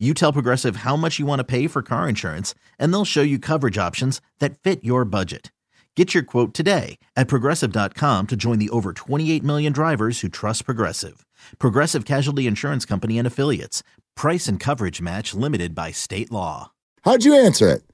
You 0.00 0.12
tell 0.12 0.32
Progressive 0.32 0.76
how 0.76 0.96
much 0.96 1.20
you 1.20 1.24
want 1.24 1.38
to 1.38 1.44
pay 1.44 1.68
for 1.68 1.80
car 1.80 2.08
insurance, 2.08 2.52
and 2.80 2.92
they'll 2.92 3.04
show 3.04 3.22
you 3.22 3.38
coverage 3.38 3.78
options 3.78 4.20
that 4.40 4.58
fit 4.58 4.82
your 4.82 5.04
budget. 5.04 5.52
Get 5.94 6.12
your 6.12 6.24
quote 6.24 6.52
today 6.52 6.98
at 7.14 7.28
progressive.com 7.28 8.26
to 8.26 8.36
join 8.36 8.58
the 8.58 8.70
over 8.70 8.92
28 8.92 9.44
million 9.44 9.72
drivers 9.72 10.20
who 10.20 10.28
trust 10.28 10.64
Progressive. 10.64 11.24
Progressive 11.60 12.04
Casualty 12.04 12.48
Insurance 12.48 12.84
Company 12.84 13.18
and 13.18 13.26
Affiliates. 13.26 13.84
Price 14.16 14.48
and 14.48 14.58
coverage 14.58 15.00
match 15.00 15.32
limited 15.32 15.76
by 15.76 15.92
state 15.92 16.32
law. 16.32 16.72
How'd 17.04 17.24
you 17.24 17.34
answer 17.34 17.68
it? 17.68 17.84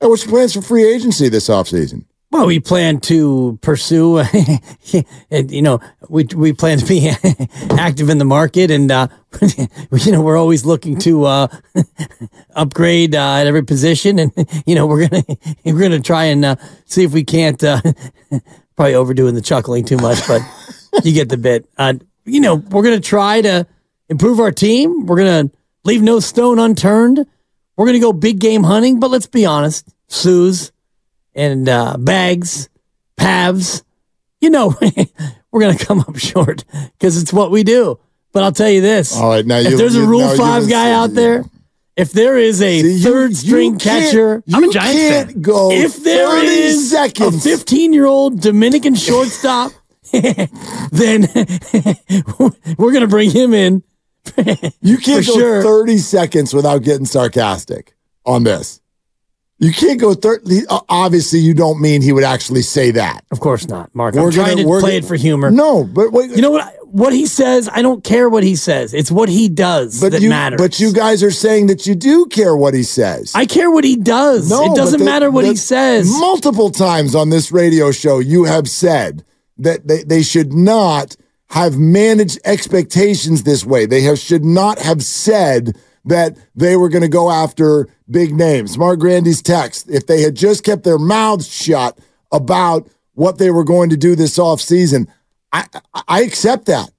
And 0.00 0.10
what's 0.10 0.24
your 0.24 0.32
plans 0.32 0.54
for 0.54 0.62
free 0.62 0.84
agency 0.84 1.28
this 1.28 1.48
offseason? 1.48 2.04
Well, 2.34 2.48
we 2.48 2.58
plan 2.58 2.98
to 3.02 3.60
pursue, 3.62 4.24
you 5.30 5.62
know, 5.62 5.78
we 6.08 6.24
we 6.34 6.52
plan 6.52 6.78
to 6.78 6.84
be 6.84 7.08
active 7.70 8.10
in 8.10 8.18
the 8.18 8.24
market, 8.24 8.72
and 8.72 8.90
uh, 8.90 9.06
you 9.92 10.10
know, 10.10 10.20
we're 10.20 10.36
always 10.36 10.64
looking 10.64 10.98
to 10.98 11.26
uh, 11.26 11.46
upgrade 12.56 13.14
uh, 13.14 13.34
at 13.34 13.46
every 13.46 13.62
position, 13.62 14.18
and 14.18 14.32
you 14.66 14.74
know, 14.74 14.84
we're 14.84 15.06
gonna 15.06 15.22
we're 15.64 15.80
gonna 15.80 16.00
try 16.00 16.24
and 16.24 16.44
uh, 16.44 16.56
see 16.86 17.04
if 17.04 17.12
we 17.12 17.22
can't 17.22 17.62
uh, 17.62 17.80
probably 18.74 18.96
overdoing 18.96 19.36
the 19.36 19.40
chuckling 19.40 19.84
too 19.84 19.98
much, 19.98 20.26
but 20.26 20.42
you 21.04 21.12
get 21.12 21.28
the 21.28 21.36
bit. 21.36 21.70
Uh, 21.78 21.94
you 22.24 22.40
know, 22.40 22.56
we're 22.56 22.82
gonna 22.82 22.98
try 22.98 23.42
to 23.42 23.64
improve 24.08 24.40
our 24.40 24.50
team. 24.50 25.06
We're 25.06 25.18
gonna 25.18 25.50
leave 25.84 26.02
no 26.02 26.18
stone 26.18 26.58
unturned. 26.58 27.24
We're 27.76 27.86
gonna 27.86 28.00
go 28.00 28.12
big 28.12 28.40
game 28.40 28.64
hunting, 28.64 28.98
but 28.98 29.12
let's 29.12 29.28
be 29.28 29.46
honest, 29.46 29.88
Sue's 30.08 30.72
and 31.34 31.68
uh, 31.68 31.96
bags, 31.98 32.68
Pavs, 33.16 33.82
you 34.40 34.50
know, 34.50 34.74
we're 35.50 35.60
going 35.60 35.76
to 35.76 35.84
come 35.84 36.00
up 36.00 36.16
short 36.18 36.64
because 36.98 37.20
it's 37.20 37.32
what 37.32 37.50
we 37.50 37.62
do. 37.64 37.98
But 38.32 38.42
I'll 38.42 38.52
tell 38.52 38.70
you 38.70 38.80
this: 38.80 39.16
All 39.16 39.28
right, 39.30 39.46
now 39.46 39.58
if 39.58 39.70
you- 39.72 39.76
there's 39.76 39.94
a 39.96 40.04
Rule 40.06 40.20
now 40.20 40.36
Five 40.36 40.68
guy 40.68 40.90
out 40.92 41.14
there, 41.14 41.44
if 41.96 42.10
there 42.12 42.36
is 42.36 42.60
a 42.60 42.80
See, 42.82 43.00
third 43.00 43.30
you 43.30 43.36
string 43.36 43.78
can't- 43.78 44.04
catcher, 44.06 44.42
You 44.46 44.56
I'm 44.56 44.64
a 44.64 44.72
Giants 44.72 45.00
can't 45.00 45.30
fan. 45.32 45.42
go 45.42 45.70
if 45.70 46.02
there 46.02 46.44
is 46.44 46.90
seconds. 46.90 47.46
a 47.46 47.48
15 47.56 47.92
year 47.92 48.06
old 48.06 48.40
Dominican 48.40 48.96
shortstop, 48.96 49.70
then 50.12 51.28
we're 52.76 52.90
going 52.92 53.00
to 53.00 53.06
bring 53.08 53.30
him 53.30 53.54
in. 53.54 53.82
you 54.80 54.96
can't 54.98 55.24
go 55.26 55.34
sure. 55.38 55.62
30 55.62 55.98
seconds 55.98 56.54
without 56.54 56.82
getting 56.82 57.06
sarcastic 57.06 57.94
on 58.26 58.42
this. 58.42 58.80
You 59.58 59.72
can't 59.72 60.00
go 60.00 60.14
third. 60.14 60.42
Uh, 60.68 60.80
obviously, 60.88 61.38
you 61.38 61.54
don't 61.54 61.80
mean 61.80 62.02
he 62.02 62.12
would 62.12 62.24
actually 62.24 62.62
say 62.62 62.90
that. 62.90 63.24
Of 63.30 63.38
course 63.40 63.68
not, 63.68 63.94
Mark. 63.94 64.14
We're 64.14 64.26
I'm 64.26 64.30
trying 64.32 64.56
gonna- 64.56 64.62
to 64.64 64.80
play 64.80 64.80
gonna- 64.80 64.92
it 64.94 65.04
for 65.04 65.14
humor. 65.14 65.50
No, 65.50 65.84
but 65.84 66.12
wait. 66.12 66.30
You 66.30 66.42
know 66.42 66.50
what? 66.50 66.74
What 66.86 67.12
he 67.12 67.26
says, 67.26 67.68
I 67.72 67.82
don't 67.82 68.04
care 68.04 68.28
what 68.28 68.42
he 68.44 68.54
says. 68.56 68.94
It's 68.94 69.10
what 69.10 69.28
he 69.28 69.48
does 69.48 70.00
but 70.00 70.12
that 70.12 70.22
you, 70.22 70.28
matters. 70.28 70.58
But 70.58 70.78
you 70.78 70.92
guys 70.92 71.22
are 71.22 71.30
saying 71.30 71.66
that 71.68 71.86
you 71.86 71.94
do 71.94 72.26
care 72.26 72.56
what 72.56 72.74
he 72.74 72.82
says. 72.84 73.32
I 73.34 73.46
care 73.46 73.70
what 73.70 73.84
he 73.84 73.96
does. 73.96 74.48
No, 74.50 74.72
it 74.72 74.76
doesn't 74.76 75.00
the- 75.00 75.04
matter 75.04 75.30
what 75.30 75.42
the- 75.42 75.50
he 75.50 75.56
says. 75.56 76.08
Multiple 76.20 76.70
times 76.70 77.14
on 77.14 77.30
this 77.30 77.50
radio 77.50 77.90
show, 77.90 78.18
you 78.20 78.44
have 78.44 78.68
said 78.68 79.24
that 79.58 79.86
they, 79.88 80.02
they 80.04 80.22
should 80.22 80.52
not 80.52 81.16
have 81.48 81.76
managed 81.78 82.38
expectations 82.44 83.42
this 83.44 83.64
way. 83.64 83.86
They 83.86 84.00
have 84.02 84.18
should 84.18 84.44
not 84.44 84.78
have 84.80 85.02
said 85.02 85.76
that 86.04 86.36
they 86.54 86.76
were 86.76 86.88
going 86.88 87.02
to 87.02 87.08
go 87.08 87.30
after 87.30 87.88
big 88.10 88.34
names. 88.34 88.76
Mark 88.76 89.00
Grandy's 89.00 89.42
text, 89.42 89.88
if 89.90 90.06
they 90.06 90.22
had 90.22 90.34
just 90.34 90.64
kept 90.64 90.84
their 90.84 90.98
mouths 90.98 91.48
shut 91.48 91.98
about 92.32 92.88
what 93.14 93.38
they 93.38 93.50
were 93.50 93.64
going 93.64 93.90
to 93.90 93.96
do 93.96 94.14
this 94.14 94.38
offseason, 94.38 95.08
I, 95.52 95.66
I, 95.94 96.02
I 96.08 96.22
accept 96.22 96.66
that. 96.66 96.90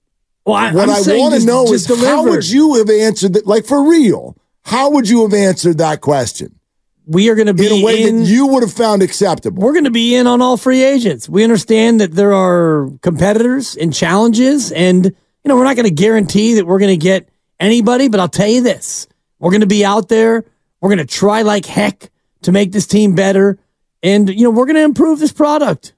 well, 0.46 0.56
I, 0.56 0.72
What 0.74 0.90
I'm 0.90 1.10
i 1.10 1.18
want 1.18 1.40
to 1.40 1.46
know 1.46 1.72
is 1.72 1.88
how 1.88 2.24
would 2.24 2.50
you 2.50 2.76
have 2.76 2.90
answered 2.90 3.34
that? 3.34 3.46
Like 3.46 3.66
for 3.66 3.88
real, 3.88 4.38
how 4.64 4.92
would 4.92 5.08
you 5.08 5.22
have 5.24 5.34
answered 5.34 5.78
that 5.78 6.02
question 6.02 6.58
We 7.06 7.30
are 7.30 7.36
going 7.36 7.48
to 7.48 7.54
be 7.54 7.68
in 7.68 7.84
a 7.84 7.86
way 7.86 8.04
in. 8.04 8.20
that 8.22 8.26
you 8.26 8.48
would 8.48 8.64
have 8.64 8.74
found 8.74 9.04
acceptable? 9.04 9.62
we're 9.62 9.74
going 9.74 9.84
to 9.84 9.92
be 9.92 10.16
in 10.16 10.26
on 10.26 10.42
all 10.42 10.58
free 10.58 10.84
agents. 10.84 11.30
We 11.30 11.44
understand 11.44 12.02
that 12.02 12.14
there 12.14 12.34
are 12.34 12.90
competitors 13.02 13.76
and 13.76 13.94
challenges, 13.94 14.72
and 14.72 15.06
you 15.06 15.14
know 15.46 15.56
we're 15.58 15.66
not 15.66 15.76
going 15.76 15.88
to 15.88 15.94
guarantee 15.94 16.56
that 16.56 16.66
we're 16.66 16.80
going 16.80 16.98
to 16.98 17.04
get 17.04 17.30
anybody. 17.60 18.08
But 18.08 18.20
I'll 18.20 18.28
tell 18.28 18.48
you 18.48 18.62
this: 18.62 19.08
we're 19.40 19.52
going 19.52 19.62
to 19.62 19.68
be 19.68 19.86
out 19.86 20.10
there. 20.10 20.46
We're 20.82 20.90
going 20.90 21.00
to 21.00 21.06
try 21.06 21.42
like 21.42 21.66
heck 21.66 22.10
to 22.44 22.52
make 22.52 22.72
this 22.72 22.88
team 22.88 23.16
better, 23.16 23.58
and 24.04 24.30
you 24.30 24.44
know 24.44 24.52
we're 24.52 24.66
going 24.66 24.76
to 24.76 24.84
improve 24.84 25.20
this 25.20 25.32
product. 25.32 25.94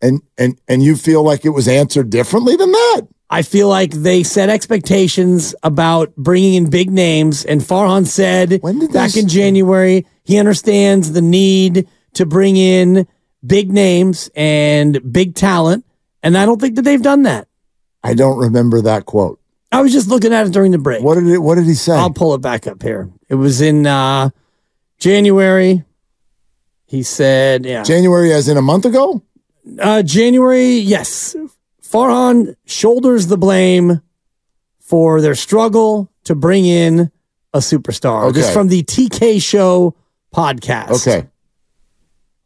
and 0.00 0.22
and 0.38 0.60
and 0.68 0.82
you 0.82 0.96
feel 0.96 1.22
like 1.22 1.44
it 1.44 1.50
was 1.50 1.68
answered 1.68 2.10
differently 2.10 2.56
than 2.56 2.72
that. 2.72 3.02
I 3.30 3.42
feel 3.42 3.68
like 3.68 3.90
they 3.90 4.22
set 4.22 4.48
expectations 4.48 5.54
about 5.62 6.14
bringing 6.14 6.54
in 6.54 6.70
big 6.70 6.90
names, 6.90 7.44
and 7.44 7.60
Farhan 7.60 8.06
said 8.06 8.60
back 8.92 9.16
in 9.16 9.28
January 9.28 10.06
he 10.24 10.38
understands 10.38 11.12
the 11.12 11.22
need 11.22 11.88
to 12.14 12.26
bring 12.26 12.56
in 12.56 13.06
big 13.44 13.72
names 13.72 14.30
and 14.36 15.12
big 15.12 15.34
talent, 15.34 15.84
and 16.22 16.36
I 16.36 16.46
don't 16.46 16.60
think 16.60 16.76
that 16.76 16.82
they've 16.82 17.02
done 17.02 17.22
that. 17.22 17.48
I 18.02 18.14
don't 18.14 18.38
remember 18.38 18.82
that 18.82 19.06
quote. 19.06 19.40
I 19.74 19.82
was 19.82 19.92
just 19.92 20.08
looking 20.08 20.32
at 20.32 20.46
it 20.46 20.52
during 20.52 20.72
the 20.72 20.78
break. 20.78 21.02
What 21.02 21.14
did 21.16 21.26
it? 21.26 21.38
What 21.38 21.56
did 21.56 21.64
he 21.66 21.74
say? 21.74 21.92
I'll 21.94 22.12
pull 22.12 22.34
it 22.34 22.38
back 22.40 22.66
up 22.66 22.82
here. 22.82 23.10
It 23.28 23.34
was 23.34 23.60
in 23.60 23.86
uh, 23.86 24.30
January. 24.98 25.84
He 26.86 27.02
said, 27.02 27.64
"Yeah, 27.66 27.82
January, 27.82 28.32
as 28.32 28.48
in 28.48 28.56
a 28.56 28.62
month 28.62 28.84
ago. 28.84 29.22
Uh, 29.80 30.02
January, 30.02 30.74
yes. 30.76 31.34
Farhan 31.82 32.54
shoulders 32.66 33.26
the 33.28 33.38
blame 33.38 34.00
for 34.80 35.20
their 35.20 35.34
struggle 35.34 36.10
to 36.24 36.34
bring 36.34 36.66
in 36.66 37.10
a 37.52 37.58
superstar. 37.58 38.32
This 38.32 38.46
Okay. 38.46 38.52
from 38.54 38.68
the 38.68 38.82
TK 38.82 39.40
Show 39.40 39.94
podcast. 40.34 40.90
Okay. 40.90 41.26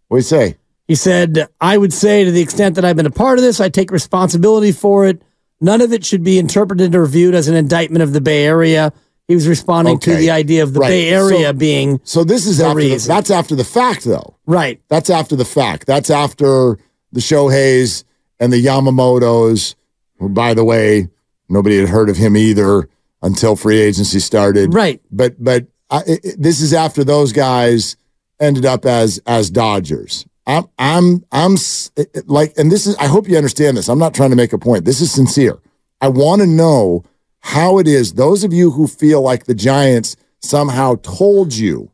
What 0.08 0.16
do 0.16 0.18
you 0.18 0.22
say? 0.22 0.56
He 0.86 0.94
said, 0.94 1.48
I 1.60 1.76
would 1.76 1.92
say 1.92 2.24
to 2.24 2.30
the 2.30 2.40
extent 2.40 2.76
that 2.76 2.84
I've 2.84 2.96
been 2.96 3.06
a 3.06 3.10
part 3.10 3.38
of 3.38 3.42
this, 3.44 3.60
I 3.60 3.68
take 3.68 3.90
responsibility 3.90 4.72
for 4.72 5.06
it. 5.06 5.20
None 5.60 5.80
of 5.80 5.92
it 5.92 6.04
should 6.04 6.22
be 6.22 6.38
interpreted 6.38 6.94
or 6.94 7.06
viewed 7.06 7.34
as 7.34 7.48
an 7.48 7.54
indictment 7.56 8.02
of 8.02 8.12
the 8.12 8.20
Bay 8.20 8.44
Area. 8.44 8.92
He 9.26 9.34
was 9.34 9.46
responding 9.48 9.98
to 10.00 10.14
the 10.14 10.30
idea 10.30 10.62
of 10.62 10.72
the 10.72 10.80
Right. 10.80 10.88
Bay 10.88 11.08
Area 11.10 11.48
So- 11.48 11.52
being 11.52 12.00
So 12.04 12.24
this 12.24 12.46
is 12.46 12.60
after 12.60 12.80
the, 12.80 12.96
that's 12.96 13.30
after 13.30 13.54
the 13.54 13.64
fact, 13.64 14.04
though. 14.04 14.36
right. 14.46 14.80
That's 14.88 15.10
after 15.10 15.36
the 15.36 15.44
fact. 15.44 15.86
That's 15.86 16.08
after 16.10 16.78
the 17.12 17.20
Shoheis 17.20 18.04
and 18.40 18.52
the 18.52 18.64
Yamamotos. 18.64 19.74
Who, 20.18 20.28
by 20.28 20.54
the 20.54 20.64
way, 20.64 21.08
nobody 21.48 21.78
had 21.78 21.88
heard 21.90 22.08
of 22.08 22.16
him 22.16 22.36
either 22.36 22.88
until 23.22 23.54
free 23.54 23.78
agency 23.80 24.18
started. 24.20 24.72
Right. 24.74 25.00
But 25.12 25.42
but 25.42 25.66
I, 25.90 25.98
it, 26.06 26.20
it- 26.24 26.42
this 26.42 26.60
is 26.60 26.72
after 26.72 27.04
those 27.04 27.32
guys 27.32 27.96
ended 28.40 28.64
up 28.64 28.86
as 28.86 29.20
as 29.26 29.50
Dodgers. 29.50 30.24
I'm 30.48 30.64
I'm 30.78 31.24
I'm 31.30 31.56
like, 32.26 32.54
and 32.56 32.72
this 32.72 32.86
is. 32.86 32.96
I 32.96 33.06
hope 33.06 33.28
you 33.28 33.36
understand 33.36 33.76
this. 33.76 33.88
I'm 33.88 33.98
not 33.98 34.14
trying 34.14 34.30
to 34.30 34.36
make 34.36 34.54
a 34.54 34.58
point. 34.58 34.86
This 34.86 35.02
is 35.02 35.12
sincere. 35.12 35.58
I 36.00 36.08
want 36.08 36.40
to 36.40 36.46
know 36.46 37.04
how 37.40 37.78
it 37.78 37.86
is. 37.86 38.14
Those 38.14 38.44
of 38.44 38.52
you 38.52 38.70
who 38.70 38.86
feel 38.86 39.20
like 39.20 39.44
the 39.44 39.54
Giants 39.54 40.16
somehow 40.40 40.96
told 41.02 41.54
you 41.54 41.90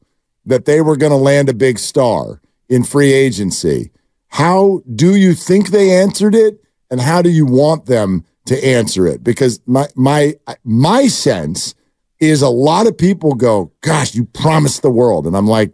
that 0.47 0.67
they 0.67 0.81
were 0.81 0.97
going 0.97 1.11
to 1.11 1.17
land 1.17 1.49
a 1.49 1.55
big 1.55 1.79
star 1.79 2.41
in 2.69 2.85
free 2.85 3.13
agency. 3.13 3.91
How 4.29 4.83
do 4.95 5.17
you 5.17 5.35
think 5.35 5.69
they 5.69 5.91
answered 5.91 6.35
it, 6.35 6.63
and 6.91 7.01
how 7.01 7.23
do 7.23 7.31
you 7.31 7.47
want 7.47 7.87
them 7.87 8.25
to 8.47 8.65
answer 8.65 9.07
it? 9.07 9.25
Because 9.25 9.61
my 9.67 9.89
my 9.97 10.35
my 10.63 11.09
sense 11.09 11.75
is 12.21 12.41
a 12.41 12.49
lot 12.49 12.87
of 12.87 12.97
people 12.97 13.35
go, 13.35 13.73
"Gosh, 13.81 14.15
you 14.15 14.27
promised 14.27 14.83
the 14.83 14.91
world," 14.91 15.27
and 15.27 15.37
I'm 15.37 15.49
like, 15.49 15.73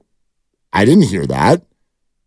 I 0.73 0.87
didn't 0.87 1.09
hear 1.09 1.26
that. 1.26 1.62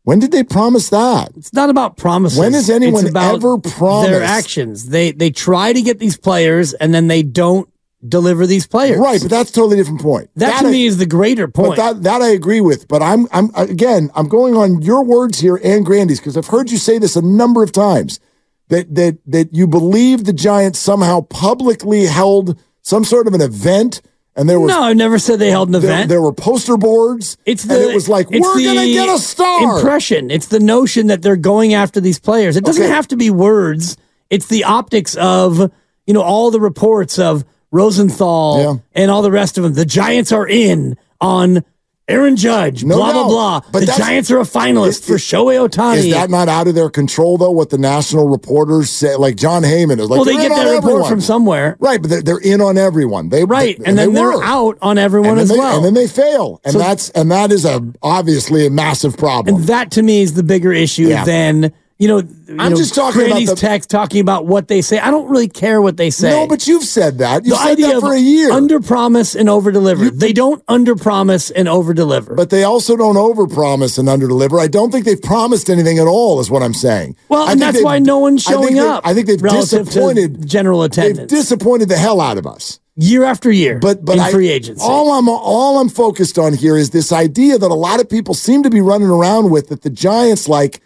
When 0.03 0.19
did 0.19 0.31
they 0.31 0.43
promise 0.43 0.89
that? 0.89 1.31
It's 1.37 1.53
not 1.53 1.69
about 1.69 1.95
promises. 1.97 2.37
When 2.37 2.53
has 2.53 2.69
anyone 2.69 3.01
It's 3.03 3.11
about 3.11 3.35
ever 3.35 3.57
promised? 3.57 4.11
their 4.11 4.21
actions? 4.23 4.89
They 4.89 5.11
they 5.11 5.31
try 5.31 5.71
to 5.73 5.81
get 5.81 5.99
these 5.99 6.17
players 6.17 6.73
and 6.73 6.93
then 6.93 7.07
they 7.07 7.23
don't 7.23 7.69
deliver 8.05 8.45
these 8.45 8.67
players. 8.67 8.99
Right, 8.99 9.21
but 9.21 9.29
that's 9.31 9.49
a 9.49 9.53
totally 9.53 9.77
different 9.77 10.01
point. 10.01 10.29
that, 10.35 10.59
to 10.59 10.67
I- 10.67 10.71
me 10.71 10.85
is 10.85 10.97
the 10.97 11.05
greater 11.05 11.47
But 11.47 11.63
point. 11.65 11.77
that 11.77 12.03
that 12.03 12.21
I 12.21 12.29
agree 12.29 12.59
with. 12.59 12.87
But 12.89 13.01
I'm 13.01 13.27
I'm 13.31 13.49
again 13.55 14.11
I'm 14.13 14.27
going 14.27 14.57
on 14.57 14.81
your 14.81 15.03
words 15.05 15.39
here 15.39 15.59
and 15.63 15.85
Grandy's 15.85 16.19
because 16.19 16.35
I've 16.35 16.47
heard 16.47 16.69
you 16.69 16.77
say 16.77 16.97
this 16.97 17.15
a 17.15 17.21
number 17.21 17.63
of 17.63 17.71
times 17.71 18.19
that 18.67 18.93
that 18.95 19.19
that 19.27 19.53
you 19.53 19.67
believe 19.67 20.25
the 20.25 20.33
Giants 20.33 20.79
somehow 20.79 21.21
publicly 21.21 22.05
held 22.07 22.59
some 22.81 23.05
sort 23.05 23.27
of 23.27 23.33
an 23.33 23.39
event 23.41 24.01
and 24.35 24.49
there 24.49 24.59
was 24.59 24.69
no, 24.69 24.81
I 24.83 24.93
never 24.93 25.19
said 25.19 25.39
they 25.39 25.49
held 25.51 25.67
an 25.69 25.73
there, 25.81 25.91
event. 25.91 26.09
there 26.09 26.21
were 26.21 26.33
poster 26.33 26.77
boards. 26.77 27.37
It's 27.45 27.63
the 27.63 27.89
it 27.89 27.93
was 27.95 28.09
like 28.09 28.29
we're 28.29 28.39
gonna 28.63 28.85
get 28.87 29.09
a 29.09 29.17
star. 29.19 29.77
impression. 29.77 30.31
It's 30.31 30.47
the 30.47 30.59
notion 30.59 31.07
that 31.07 31.21
they're 31.21 31.35
going 31.35 31.73
after 31.73 31.99
these 32.01 32.19
players. 32.19 32.55
It 32.57 32.63
doesn't 32.65 32.83
Okay. 32.83 32.91
have 32.91 33.07
to 33.09 33.15
be 33.15 33.29
words. 33.29 33.95
It's 34.29 34.47
the 34.47 34.63
optics 34.63 35.15
of 35.15 35.71
you 36.07 36.13
know 36.13 36.21
all 36.21 36.51
the 36.51 36.59
reports 36.59 37.19
of 37.19 37.45
Rosenthal 37.71 38.59
Yeah. 38.61 38.73
and 39.01 39.11
all 39.11 39.21
the 39.21 39.31
rest 39.31 39.57
of 39.57 39.63
them. 39.63 39.73
The 39.73 39.85
Giants 39.85 40.31
are 40.31 40.47
in 40.47 40.97
on 41.21 41.63
Aaron 42.09 42.35
Judge. 42.35 42.83
No 42.83 42.97
blah 42.97 43.13
blah 43.13 43.27
blah. 43.27 43.61
But 43.71 43.79
the 43.81 43.93
Giants 43.97 44.29
are 44.29 44.39
a 44.39 44.43
finalist 44.43 44.87
Is- 44.87 45.05
for 45.05 45.13
Shohei 45.13 45.65
Ohtani. 45.67 45.97
Is 45.97 46.11
that 46.11 46.29
not 46.29 46.49
out 46.49 46.67
of 46.67 46.75
their 46.75 46.89
control 46.89 47.37
though? 47.37 47.51
What 47.51 47.69
the 47.69 47.77
national 47.77 48.27
reporters 48.27 48.89
say, 48.89 49.15
like 49.15 49.37
Jon 49.37 49.63
Heyman 49.63 49.99
is 50.01 50.09
like. 50.09 50.17
well, 50.17 50.25
they 50.25 50.33
get 50.35 50.49
that 50.49 50.63
report 50.65 50.83
everyone. 50.83 51.09
from 51.09 51.21
somewhere, 51.21 51.77
Right, 51.79 52.01
but 52.01 52.09
they're, 52.09 52.21
they're 52.21 52.37
in 52.39 52.59
on 52.59 52.77
everyone. 52.77 53.29
They 53.29 53.45
right? 53.45 53.77
they- 53.79 53.85
and 53.85 53.97
then 53.97 54.13
they 54.13 54.19
they're 54.19 54.43
out 54.43 54.77
on 54.81 54.97
everyone 54.97 55.31
and 55.31 55.39
as 55.41 55.49
they, 55.49 55.57
well. 55.57 55.77
and 55.77 55.85
then 55.85 55.93
they 55.93 56.07
fail, 56.07 56.59
and 56.65 56.73
So- 56.73 56.79
that's 56.79 57.09
and 57.11 57.31
that 57.31 57.51
is 57.53 57.63
a 57.63 57.81
obviously 58.01 58.65
a 58.65 58.69
massive 58.69 59.15
problem. 59.17 59.55
And 59.55 59.63
that 59.67 59.91
to 59.91 60.01
me 60.01 60.21
is 60.21 60.33
the 60.33 60.43
bigger 60.43 60.73
issue 60.73 61.07
Yeah. 61.07 61.23
than 61.23 61.71
you 61.97 62.07
know. 62.07 62.17
You 62.19 62.57
I'm 62.59 62.71
know, 62.71 62.77
just 62.77 62.93
talking 62.93 63.21
about 63.21 63.29
Grandy's 63.29 63.49
the- 63.49 63.55
text 63.55 63.89
talking 63.89 64.19
about 64.21 64.45
what 64.45 64.67
they 64.67 64.81
say. 64.81 64.99
I 64.99 65.09
don't 65.09 65.27
really 65.29 65.47
care 65.47 65.81
what 65.81 65.97
they 65.97 66.09
say. 66.11 66.29
no, 66.29 66.45
but 66.47 66.67
you've 66.67 66.83
said 66.83 67.17
that. 67.19 67.45
You've 67.45 67.57
the 67.57 67.63
said 67.63 67.77
that 67.79 67.99
for 68.01 68.13
a 68.13 68.19
year. 68.19 68.51
under 68.51 68.79
promise 68.79 69.35
and 69.35 69.49
over 69.49 69.71
deliver. 69.71 70.09
They 70.09 70.33
don't 70.33 70.61
under 70.67 70.95
promise 70.95 71.49
and 71.49 71.67
over 71.67 71.93
deliver. 71.93 72.35
but 72.35 72.49
they 72.51 72.63
also 72.63 72.95
don't 72.95 73.17
over 73.17 73.47
promise 73.47 73.97
and 73.97 74.07
under 74.09 74.27
deliver. 74.27 74.59
I 74.59 74.67
don't 74.67 74.91
think 74.91 75.05
they've 75.05 75.21
promised 75.21 75.69
anything 75.69 75.97
at 75.99 76.05
all. 76.07 76.39
Is 76.39 76.51
what 76.51 76.61
I'm 76.61 76.73
saying. 76.73 77.15
well, 77.29 77.47
I 77.47 77.53
and 77.53 77.61
that's 77.61 77.81
why 77.81 77.99
no 77.99 78.19
one's 78.19 78.45
I 78.47 78.51
showing 78.51 78.75
they- 78.75 78.79
up. 78.81 79.01
I 79.05 79.13
think 79.13 79.27
they've 79.27 79.41
disappointed 79.41 80.45
general 80.47 80.83
attendance. 80.83 81.17
They've 81.31 81.39
disappointed 81.39 81.89
the 81.89 81.97
hell 81.97 82.21
out 82.21 82.37
of 82.37 82.45
us. 82.45 82.79
year 82.95 83.23
after 83.23 83.51
year. 83.51 83.79
But 83.79 84.05
but 84.05 84.13
in 84.17 84.19
I, 84.19 84.31
free 84.31 84.49
agency. 84.49 84.83
all 84.85 85.11
I'm 85.13 85.27
all 85.27 85.79
I'm 85.79 85.89
focused 85.89 86.37
on 86.37 86.53
here 86.53 86.77
is 86.77 86.91
this 86.91 87.11
idea 87.11 87.57
that 87.57 87.71
a 87.71 87.73
lot 87.73 87.99
of 87.99 88.07
people 88.09 88.33
seem 88.35 88.61
to 88.63 88.69
be 88.69 88.81
running 88.81 89.07
around 89.09 89.49
with 89.49 89.69
that 89.69 89.81
the 89.81 89.89
Giants 89.89 90.47
like 90.47 90.81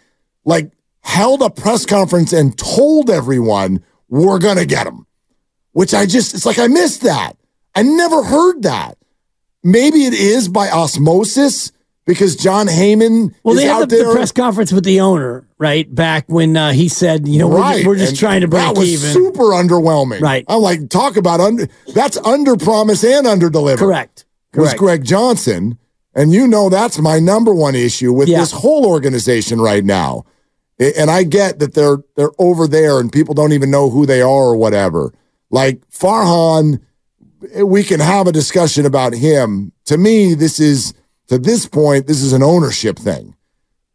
like 0.46 0.70
held 1.08 1.40
a 1.40 1.48
press 1.48 1.86
conference 1.86 2.32
and 2.34 2.56
told 2.58 3.08
everyone 3.08 3.82
we're 4.10 4.38
gonna 4.38 4.66
get 4.66 4.86
him, 4.86 5.06
which 5.72 5.94
I 5.94 6.04
just 6.04 6.34
it's 6.34 6.44
like 6.46 6.58
I 6.58 6.66
missed 6.66 7.00
that. 7.02 7.36
I 7.74 7.82
never 7.82 8.22
heard 8.22 8.62
that. 8.62 8.98
Maybe 9.64 10.04
it 10.04 10.12
is 10.14 10.48
by 10.48 10.68
osmosis 10.70 11.72
because 12.04 12.36
Jon 12.36 12.66
Heyman 12.66 13.34
well, 13.42 13.56
is 13.56 13.62
they 13.62 13.68
had 13.68 13.88
the, 13.88 14.04
the 14.04 14.12
press 14.12 14.32
conference 14.32 14.70
with 14.70 14.84
the 14.84 15.00
owner 15.00 15.46
right 15.58 15.92
back 15.92 16.26
when 16.28 16.56
uh, 16.56 16.72
he 16.72 16.88
said, 16.88 17.26
you 17.26 17.38
know, 17.38 17.48
we're, 17.48 17.58
Right. 17.58 17.86
we're 17.86 17.96
just 17.96 18.10
and 18.10 18.18
trying 18.18 18.40
to 18.42 18.48
break 18.48 18.62
that 18.62 18.76
was 18.78 18.88
even. 18.88 19.10
Super 19.12 19.44
underwhelming. 19.44 20.20
Right. 20.20 20.44
I'm 20.48 20.60
like, 20.60 20.88
talk 20.90 21.16
about 21.16 21.40
under 21.40 21.68
that's 21.94 22.18
under 22.18 22.56
promise 22.56 23.02
and 23.02 23.26
under 23.26 23.48
deliver. 23.50 23.84
Correct. 23.84 24.26
was 24.54 24.74
Greg 24.74 25.04
Johnson. 25.04 25.78
And 26.14 26.32
you 26.32 26.48
know 26.48 26.68
that's 26.68 26.98
my 26.98 27.18
number 27.18 27.54
one 27.54 27.74
issue 27.74 28.12
with 28.12 28.28
Yeah. 28.28 28.40
this 28.40 28.52
whole 28.52 28.86
organization 28.86 29.60
right 29.60 29.84
now. 29.84 30.24
And 30.80 31.10
I 31.10 31.24
get 31.24 31.58
that 31.58 31.74
they're 31.74 31.98
they're 32.16 32.30
over 32.38 32.66
there 32.68 33.00
and 33.00 33.10
people 33.12 33.34
don't 33.34 33.52
even 33.52 33.70
know 33.70 33.90
who 33.90 34.06
they 34.06 34.20
are 34.22 34.28
or 34.28 34.56
whatever. 34.56 35.12
Like 35.50 35.80
Farhan, 35.90 36.80
we 37.64 37.82
can 37.82 38.00
have 38.00 38.26
a 38.26 38.32
discussion 38.32 38.86
about 38.86 39.12
him. 39.14 39.72
To 39.86 39.98
me, 39.98 40.34
this 40.34 40.60
is 40.60 40.94
to 41.28 41.38
this 41.38 41.66
point, 41.66 42.06
this 42.06 42.22
is 42.22 42.32
an 42.32 42.42
ownership 42.42 42.98
thing. 42.98 43.34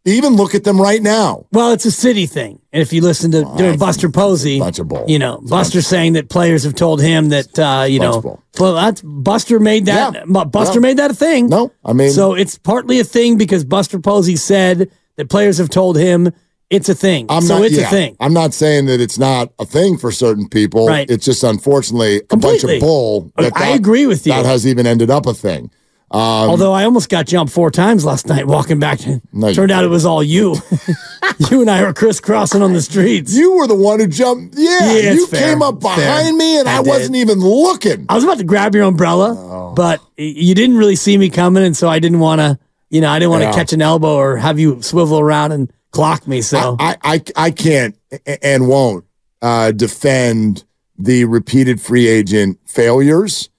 Even 0.06 0.34
look 0.36 0.54
at 0.54 0.66
them 0.66 0.82
right 0.82 1.02
now. 1.02 1.46
Well, 1.54 1.72
it's 1.72 1.86
a 1.86 1.92
city 1.92 2.26
thing. 2.26 2.60
And 2.74 2.82
if 2.82 2.92
you 2.92 3.02
listen 3.02 3.32
to 3.32 3.50
doing 3.56 3.80
Buster 3.80 4.10
Posey, 4.10 4.60
bunch 4.60 4.78
of 4.80 4.90
bull. 4.90 5.06
you 5.08 5.18
know, 5.18 5.40
Buster 5.42 5.82
saying 5.82 6.14
that 6.14 6.28
players 6.28 6.66
have 6.66 6.76
told 6.76 7.02
him 7.02 7.30
that, 7.30 7.58
uh, 7.58 7.86
you 7.88 8.00
know, 8.00 8.42
well, 8.60 8.74
that's 8.74 9.02
Buster 9.02 9.62
made 9.62 9.86
that. 9.86 10.14
Yeah. 10.14 10.44
Buster 10.44 10.80
Yeah. 10.80 10.82
made 10.82 10.98
that 10.98 11.12
a 11.12 11.14
thing. 11.14 11.48
No, 11.48 11.72
I 11.86 11.94
mean- 11.94 12.12
so 12.12 12.34
it's 12.34 12.58
partly 12.58 13.00
a 13.00 13.06
thing 13.06 13.38
because 13.38 13.64
Buster 13.64 13.98
Posey 13.98 14.36
said 14.36 14.90
that 15.16 15.30
players 15.30 15.58
have 15.60 15.70
told 15.70 15.96
him 15.98 16.34
it's 16.74 16.90
a 16.90 16.96
thing. 16.96 17.28
I'm 17.30 17.44
so 17.44 17.60
not, 17.60 17.66
it's 17.66 17.78
yeah, 17.78 17.88
a 17.88 17.90
thing. 17.90 18.16
I'm 18.20 18.34
not 18.34 18.54
saying 18.54 18.88
that 18.88 19.00
it's 19.00 19.18
not 19.20 19.52
a 19.60 19.66
thing 19.66 19.98
for 19.98 20.12
certain 20.12 20.50
people. 20.50 20.88
Right. 20.88 21.10
It's 21.10 21.26
just 21.26 21.44
unfortunately 21.44 22.22
a 22.30 22.38
bunch 22.38 22.64
of 22.64 22.80
bull. 22.80 23.32
that 23.38 23.54
I 23.56 23.70
that- 23.72 23.76
agree 23.80 24.08
with 24.08 24.26
you. 24.26 24.34
That 24.34 24.46
has 24.46 24.66
even 24.68 24.86
ended 24.88 25.10
up 25.10 25.26
a 25.26 25.34
thing. 25.34 25.72
Um, 26.12 26.20
Although 26.50 26.74
I 26.74 26.84
almost 26.84 27.10
got 27.10 27.26
jumped 27.26 27.52
four 27.52 27.72
times 27.72 28.06
last 28.06 28.28
night 28.28 28.46
walking 28.46 28.78
back. 28.80 29.00
To, 29.00 29.20
No, 29.32 29.52
turned 29.52 29.72
out 29.72 29.84
it 29.84 29.88
was 29.88 30.06
all 30.06 30.22
you. 30.22 30.56
you 31.50 31.62
and 31.62 31.72
I 31.72 31.82
were 31.82 31.92
crisscrossing 31.94 32.62
on 32.62 32.74
the 32.74 32.84
streets. 32.84 33.34
You 33.34 33.54
were 33.56 33.66
the 33.66 33.74
one 33.76 34.00
who 34.00 34.06
jumped. 34.06 34.54
Yeah, 34.56 34.94
Yeah, 34.94 35.14
you 35.14 35.26
fair. 35.26 35.42
came 35.54 35.64
up 35.64 35.78
It's 35.78 35.86
fair. 35.88 35.96
behind 35.96 36.38
me, 36.38 36.60
and 36.60 36.70
I 36.70 36.78
I, 36.78 36.80
wasn't 36.82 37.16
even 37.16 37.40
looking. 37.40 38.06
I 38.10 38.14
was 38.14 38.24
about 38.24 38.38
to 38.38 38.44
grab 38.44 38.76
your 38.76 38.84
umbrella, 38.84 39.36
Oh. 39.36 39.74
but 39.74 40.02
you 40.16 40.54
didn't 40.54 40.78
really 40.78 40.96
see 40.98 41.18
me 41.18 41.30
coming, 41.32 41.64
and 41.64 41.76
so 41.76 41.90
I 41.90 41.98
didn't 41.98 42.20
want 42.20 42.42
to, 42.42 42.60
you 42.92 43.02
know, 43.02 43.10
I 43.10 43.18
didn't 43.18 43.32
want 43.32 43.42
to 43.42 43.48
Yeah. 43.48 43.54
catch 43.56 43.74
an 43.74 43.82
elbow 43.82 44.14
or 44.16 44.38
have 44.38 44.60
you 44.60 44.84
swivel 44.84 45.20
around 45.20 45.52
and 45.52 45.74
clock 45.94 46.28
me. 46.28 46.42
So 46.42 46.76
I, 46.80 46.98
I, 47.02 47.24
I 47.38 47.52
can't 47.52 47.98
and 48.42 48.68
won't 48.68 49.06
uh, 49.42 49.72
defend 49.72 50.66
the 50.98 51.24
repeated 51.26 51.80
free 51.80 52.08
agent 52.08 52.60
failures. 52.66 53.50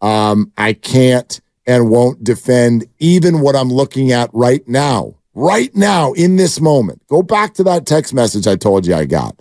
Um, 0.00 0.52
I 0.56 0.72
can't 0.72 1.40
and 1.66 1.90
won't 1.90 2.24
defend 2.24 2.86
even 2.98 3.40
what 3.40 3.54
I'm 3.54 3.68
looking 3.68 4.12
at 4.12 4.30
right 4.32 4.66
now, 4.66 5.16
right 5.34 5.74
now 5.76 6.12
in 6.14 6.36
this 6.36 6.60
moment. 6.60 7.06
Go 7.08 7.22
back 7.22 7.54
to 7.54 7.64
that 7.64 7.86
text 7.86 8.14
message 8.14 8.46
I 8.46 8.56
told 8.56 8.86
you 8.86 8.94
I 8.94 9.04
got, 9.04 9.36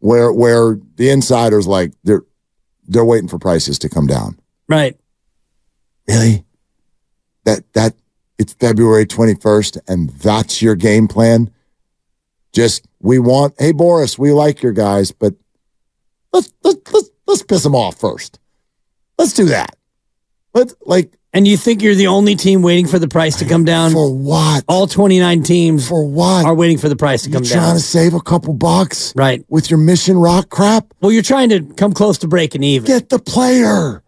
where 0.00 0.30
where 0.30 0.78
the 0.96 1.08
insiders 1.08 1.66
like 1.66 1.92
they're 2.04 2.24
they're 2.86 3.04
waiting 3.04 3.28
for 3.28 3.38
prices 3.38 3.78
to 3.80 3.88
come 3.88 4.06
down. 4.06 4.38
right, 4.68 4.96
Really? 6.06 6.44
That 7.44 7.72
that 7.72 7.94
it's 8.38 8.54
February 8.54 9.06
21st 9.06 9.78
and 9.88 10.10
that's 10.10 10.62
your 10.62 10.74
game 10.74 11.08
plan? 11.08 11.50
Just 12.52 12.86
we 13.00 13.18
want, 13.18 13.54
hey 13.58 13.72
Boras, 13.72 14.18
we 14.18 14.32
like 14.32 14.62
your 14.62 14.72
guys, 14.72 15.12
but 15.12 15.34
let's 16.32 16.52
let's 16.64 16.92
let's, 16.92 17.10
let's 17.26 17.42
piss 17.42 17.62
them 17.62 17.74
off 17.74 17.98
first. 17.98 18.38
Let's 19.18 19.32
do 19.32 19.46
that. 19.46 19.76
Let's 20.54 20.74
like 20.84 21.12
and 21.34 21.46
you 21.46 21.56
think 21.58 21.82
you're 21.82 21.94
the 21.94 22.06
only 22.06 22.36
team 22.36 22.62
waiting 22.62 22.86
for 22.86 22.98
the 22.98 23.06
price 23.06 23.36
to 23.36 23.44
come 23.44 23.64
down? 23.64 23.92
for 23.92 24.12
what? 24.12 24.64
All 24.66 24.86
29 24.86 25.42
teams 25.42 25.86
for 25.86 26.06
what? 26.06 26.46
are 26.46 26.54
waiting 26.54 26.78
for 26.78 26.88
the 26.88 26.96
price 26.96 27.22
to 27.22 27.28
you 27.28 27.34
come 27.34 27.44
trying 27.44 27.58
down. 27.58 27.64
Trying 27.64 27.76
to 27.76 27.82
save 27.82 28.14
a 28.14 28.20
couple 28.20 28.54
bucks 28.54 29.12
Right. 29.14 29.44
with 29.48 29.70
your 29.70 29.78
mission 29.78 30.16
rock 30.16 30.48
crap? 30.48 30.86
Well, 31.00 31.12
you're 31.12 31.22
trying 31.22 31.50
to 31.50 31.62
come 31.74 31.92
close 31.92 32.18
to 32.18 32.28
breaking 32.28 32.62
even. 32.62 32.86
Get 32.86 33.10
the 33.10 33.18
player. 33.18 34.02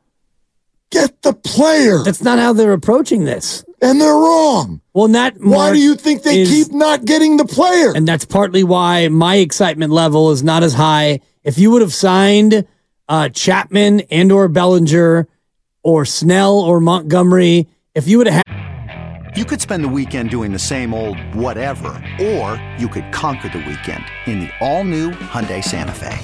Get 0.91 1.23
the 1.23 1.35
player. 1.35 2.03
That's 2.03 2.23
not 2.23 2.39
how 2.39 2.53
they're 2.55 2.73
approaching 2.73 3.25
this. 3.25 3.65
And 3.83 4.01
they're 4.01 4.13
wrong. 4.13 4.81
Well, 4.93 5.07
and 5.07 5.15
that 5.15 5.37
Why 5.41 5.73
do 5.73 5.79
you 5.79 5.95
think 5.95 6.23
they 6.23 6.41
is- 6.41 6.51
keep 6.51 6.73
not 6.73 7.05
getting 7.05 7.37
the 7.37 7.45
player? 7.45 7.93
and 7.95 8.07
that's 8.07 8.25
partly 8.25 8.63
why 8.65 9.09
my 9.09 9.37
excitement 9.37 9.93
level 9.93 10.31
is 10.31 10.43
not 10.43 10.63
as 10.63 10.75
high. 10.75 11.21
If 11.45 11.59
you 11.59 11.71
would 11.71 11.83
have 11.83 11.95
signed 11.95 12.67
uh, 13.09 13.29
Chapman 13.31 14.01
and 14.11 14.31
or 14.31 14.49
Bellinger 14.49 15.27
or 15.83 16.05
Snell 16.05 16.59
or 16.61 16.81
Montgomery, 16.81 17.67
if 17.95 18.07
you 18.07 18.19
would 18.19 18.27
have 18.29 18.43
You 19.37 19.45
could 19.45 19.61
spend 19.61 19.83
the 19.85 19.89
weekend 19.89 20.31
doing 20.31 20.53
the 20.53 20.59
same 20.59 20.93
old 20.93 21.17
whatever, 21.35 21.89
or 22.21 22.61
you 22.79 22.89
could 22.89 23.11
conquer 23.13 23.49
the 23.49 23.59
weekend 23.59 24.05
in 24.27 24.41
the 24.41 24.51
all-new 24.61 25.11
Hyundai 25.13 25.63
Santa 25.65 25.93
Fe. 25.95 26.19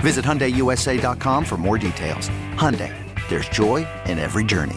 Visit 0.00 0.24
HyundaiUSA.com 0.24 1.44
for 1.44 1.56
more 1.56 1.78
details. 1.78 2.28
Hyundai, 2.54 2.92
there's 3.28 3.48
joy 3.48 3.86
in 4.06 4.18
every 4.18 4.44
journey. 4.44 4.76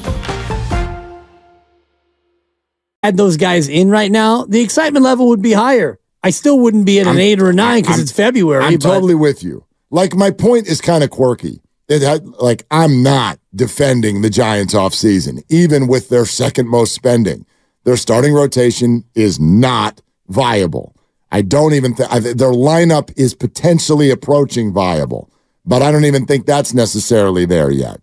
Had 3.03 3.17
those 3.17 3.37
guys 3.37 3.67
in 3.67 3.89
right 3.89 4.11
now, 4.11 4.45
the 4.45 4.61
excitement 4.61 5.03
level 5.03 5.29
would 5.29 5.41
be 5.41 5.53
higher. 5.53 5.99
I 6.23 6.29
still 6.29 6.59
wouldn't 6.59 6.85
be 6.85 6.99
at 6.99 7.07
an 7.07 7.13
I'm- 7.13 7.19
eight 7.19 7.41
or 7.41 7.49
a 7.49 7.53
nine 7.53 7.81
because 7.81 7.99
it's 7.99 8.11
February. 8.11 8.63
I'm 8.63 8.73
but 8.73 8.81
totally 8.81 9.15
with 9.15 9.43
you. 9.43 9.65
Like 9.89 10.15
my 10.15 10.29
point 10.29 10.67
is 10.67 10.79
kind 10.81 11.03
of 11.03 11.09
quirky. 11.09 11.61
It 11.89 12.23
like 12.39 12.63
I'm 12.71 13.03
not 13.03 13.39
defending 13.53 14.21
the 14.21 14.29
Giants 14.29 14.73
off 14.73 14.93
season, 14.93 15.41
even 15.49 15.87
with 15.87 16.09
their 16.09 16.25
second 16.25 16.69
most 16.69 16.93
spending. 16.93 17.45
Their 17.83 17.97
starting 17.97 18.33
rotation 18.33 19.03
is 19.15 19.39
not 19.39 20.01
viable. 20.29 20.95
I 21.31 21.41
don't 21.41 21.73
even 21.73 21.95
think 21.95 22.09
their 22.11 22.51
lineup 22.51 23.11
is 23.17 23.33
potentially 23.33 24.11
approaching 24.11 24.71
viable, 24.71 25.29
but 25.65 25.81
I 25.81 25.91
don't 25.91 26.05
even 26.05 26.25
think 26.25 26.45
that's 26.45 26.73
necessarily 26.73 27.45
there 27.45 27.71
yet. 27.71 27.99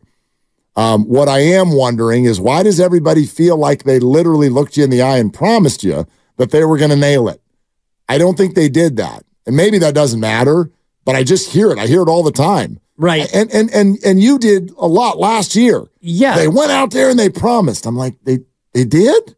Um, 0.79 1.07
what 1.07 1.29
I 1.29 1.41
am 1.41 1.73
wondering 1.73 2.25
is 2.25 2.41
why 2.41 2.63
does 2.63 2.79
everybody 2.79 3.27
feel 3.27 3.57
like 3.57 3.83
they 3.83 3.99
literally 3.99 4.49
looked 4.49 4.77
you 4.77 4.85
in 4.85 4.91
the 4.91 5.03
eye 5.03 5.19
and 5.19 5.35
promised 5.35 5.83
you 5.83 6.07
that 6.37 6.53
they 6.53 6.65
were 6.65 6.79
going 6.79 6.91
to 6.91 6.97
nail 6.97 7.29
it? 7.29 7.43
I 8.09 8.17
don't 8.17 8.37
think 8.37 8.55
they 8.55 8.69
did 8.69 8.97
that. 8.97 9.25
And 9.45 9.57
maybe 9.57 9.79
that 9.79 9.93
doesn't 9.93 10.21
matter, 10.21 10.71
but 11.05 11.17
I 11.17 11.25
just 11.25 11.51
hear 11.51 11.73
it. 11.73 11.79
I 11.79 11.89
hear 11.89 12.03
it 12.03 12.09
all 12.09 12.23
the 12.23 12.31
time. 12.31 12.79
Right. 12.97 13.29
And 13.35 13.53
and 13.53 13.71
and 13.75 13.99
and 14.05 14.21
you 14.21 14.39
did 14.39 14.71
a 14.79 14.87
lot 14.87 15.19
last 15.19 15.57
year. 15.57 15.85
Yeah. 16.01 16.37
They 16.37 16.47
went 16.47 16.71
out 16.71 16.93
there 16.93 17.11
and 17.11 17.19
they 17.19 17.29
promised. 17.29 17.85
I'm 17.85 17.97
like, 17.97 18.15
they 18.23 18.39
they 18.73 18.85
did? 18.85 19.35